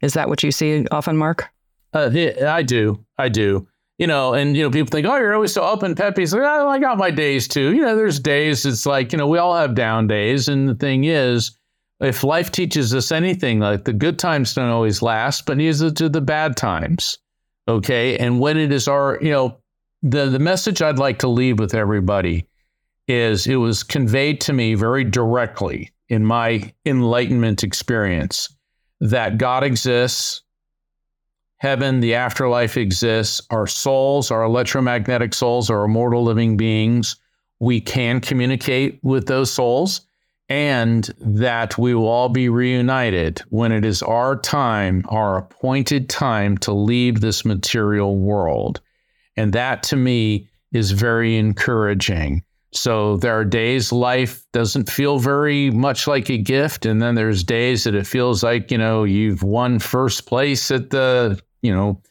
[0.00, 1.48] Is that what you see often, Mark?
[1.92, 3.04] Uh, yeah, I do.
[3.16, 3.66] I do.
[3.98, 6.32] You know, and you know, people think, "Oh, you're always so up and peppy." It's
[6.32, 7.74] like, oh, I got my days too.
[7.74, 8.66] You know, there's days.
[8.66, 11.52] It's like you know, we all have down days, and the thing is,
[12.00, 16.08] if life teaches us anything, like the good times don't always last, but neither do
[16.08, 17.18] the bad times.
[17.66, 18.16] Okay.
[18.18, 19.58] And when it is our, you know,
[20.02, 22.46] the, the message I'd like to leave with everybody
[23.08, 28.48] is it was conveyed to me very directly in my enlightenment experience
[29.00, 30.42] that God exists,
[31.56, 37.16] heaven, the afterlife exists, our souls, our electromagnetic souls, are immortal living beings.
[37.60, 40.02] We can communicate with those souls
[40.48, 46.56] and that we will all be reunited when it is our time, our appointed time
[46.58, 48.80] to leave this material world.
[49.36, 52.42] And that to me is very encouraging.
[52.72, 56.86] So there are days life doesn't feel very much like a gift.
[56.86, 60.90] And then there's days that it feels like, you know, you've won first place at
[60.90, 62.02] the, you know,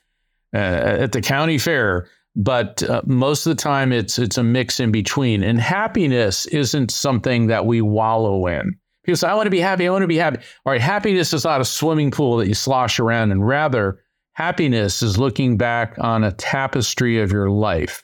[0.53, 2.07] uh, at the county fair
[2.37, 5.43] but uh, most of the time it's it's a mix in between.
[5.43, 8.77] And happiness isn't something that we wallow in.
[9.03, 10.37] Because i want to be happy i want to be happy.
[10.65, 13.99] All right happiness is not a swimming pool that you slosh around and rather
[14.33, 18.03] happiness is looking back on a tapestry of your life.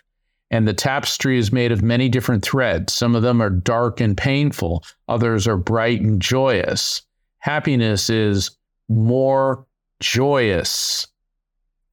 [0.49, 2.93] And the tapestry is made of many different threads.
[2.93, 7.03] Some of them are dark and painful others are bright and joyous.
[7.37, 8.49] Happiness is
[8.89, 9.67] more
[9.99, 11.07] joyous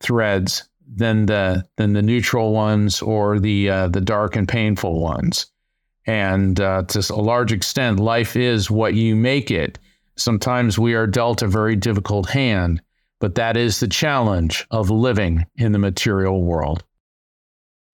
[0.00, 5.46] threads than the than the neutral ones or the uh, the dark and painful ones.
[6.06, 9.78] And uh, to a large extent, life is what you make it.
[10.16, 12.82] Sometimes we are dealt a very difficult hand,
[13.20, 16.84] but that is the challenge of living in the material world.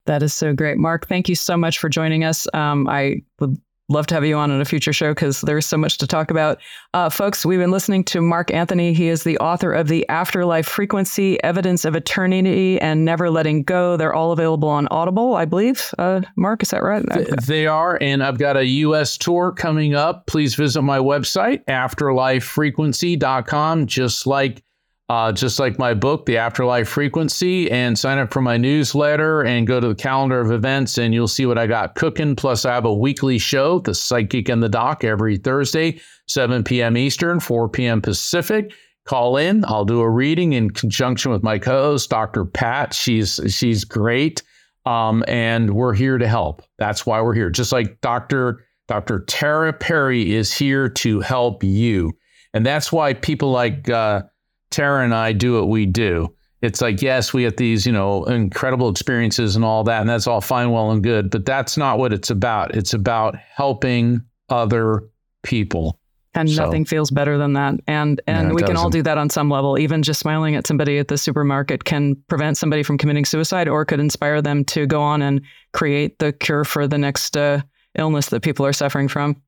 [0.06, 0.78] That is so great.
[0.78, 2.46] Mark, thank you so much for joining us.
[2.54, 5.76] Um, I would love to have you on in a future show because there's so
[5.76, 6.58] much to talk about.
[6.94, 8.92] Uh, folks, we've been listening to Mark Anthony.
[8.92, 13.96] He is the author of The Afterlife Frequency, Evidence of Eternity, and Never Letting Go.
[13.96, 15.94] They're all available on Audible, I believe.
[15.98, 17.04] Uh, Mark, is that right?
[17.46, 17.98] They are.
[18.00, 19.16] And I've got a U.S.
[19.16, 20.26] tour coming up.
[20.26, 24.62] Please visit my website, afterlifefrequency.com, just like
[25.08, 29.66] uh, just like my book, The Afterlife Frequency, and sign up for my newsletter and
[29.66, 32.34] go to the calendar of events, and you'll see what I got cooking.
[32.34, 36.96] Plus, I have a weekly show, The Psychic and the Doc, every Thursday, 7 p.m.
[36.96, 38.02] Eastern, 4 p.m.
[38.02, 38.72] Pacific.
[39.04, 39.64] Call in.
[39.66, 42.44] I'll do a reading in conjunction with my co-host, Dr.
[42.44, 42.92] Pat.
[42.92, 44.42] She's she's great,
[44.84, 46.62] um, and we're here to help.
[46.78, 47.48] That's why we're here.
[47.48, 48.64] Just like Dr.
[48.88, 49.20] Dr.
[49.28, 52.18] Tara Perry is here to help you,
[52.52, 53.88] and that's why people like.
[53.88, 54.22] Uh,
[54.70, 56.32] Tara and I do what we do.
[56.62, 60.26] It's like, yes, we have these, you know, incredible experiences and all that, and that's
[60.26, 62.74] all fine, well, and good, but that's not what it's about.
[62.74, 65.04] It's about helping other
[65.42, 65.98] people.
[66.34, 67.74] And So- nothing feels better than that.
[67.86, 69.78] And and No, we can all do that on some level.
[69.78, 73.84] Even just smiling at somebody at the supermarket can prevent somebody from committing suicide or
[73.86, 75.40] could inspire them to go on and
[75.72, 77.62] create the cure for the next uh,
[77.96, 79.40] illness that people are suffering from.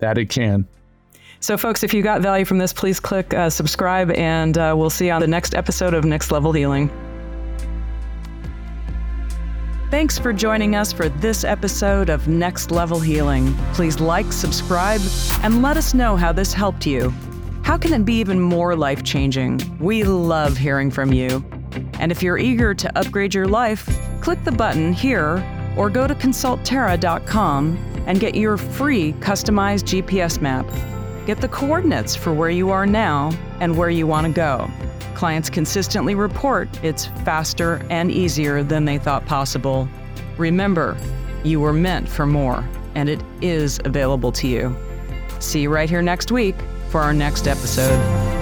[0.00, 0.66] That it can.
[1.40, 4.90] So, folks, if you got value from this, please click uh, subscribe, and uh, we'll
[4.90, 6.90] see you on the next episode of Next Level Healing.
[9.90, 13.54] Thanks for joining us for this episode of Next Level Healing.
[13.72, 15.00] Please like, subscribe,
[15.42, 17.10] and let us know how this helped you.
[17.62, 19.60] How can it be even more life changing?
[19.78, 21.44] We love hearing from you.
[22.00, 23.88] And if you're eager to upgrade your life,
[24.20, 25.44] click the button here
[25.76, 30.66] or go to consulttara.com and get your free customized GPS map.
[31.28, 34.66] Get the coordinates for where you are now and where you want to go.
[35.14, 39.86] Clients consistently report it's faster and easier than they thought possible.
[40.38, 40.96] Remember,
[41.44, 44.74] you were meant for more, and it is available to you.
[45.38, 46.54] See you right here next week
[46.88, 48.37] for our next episode.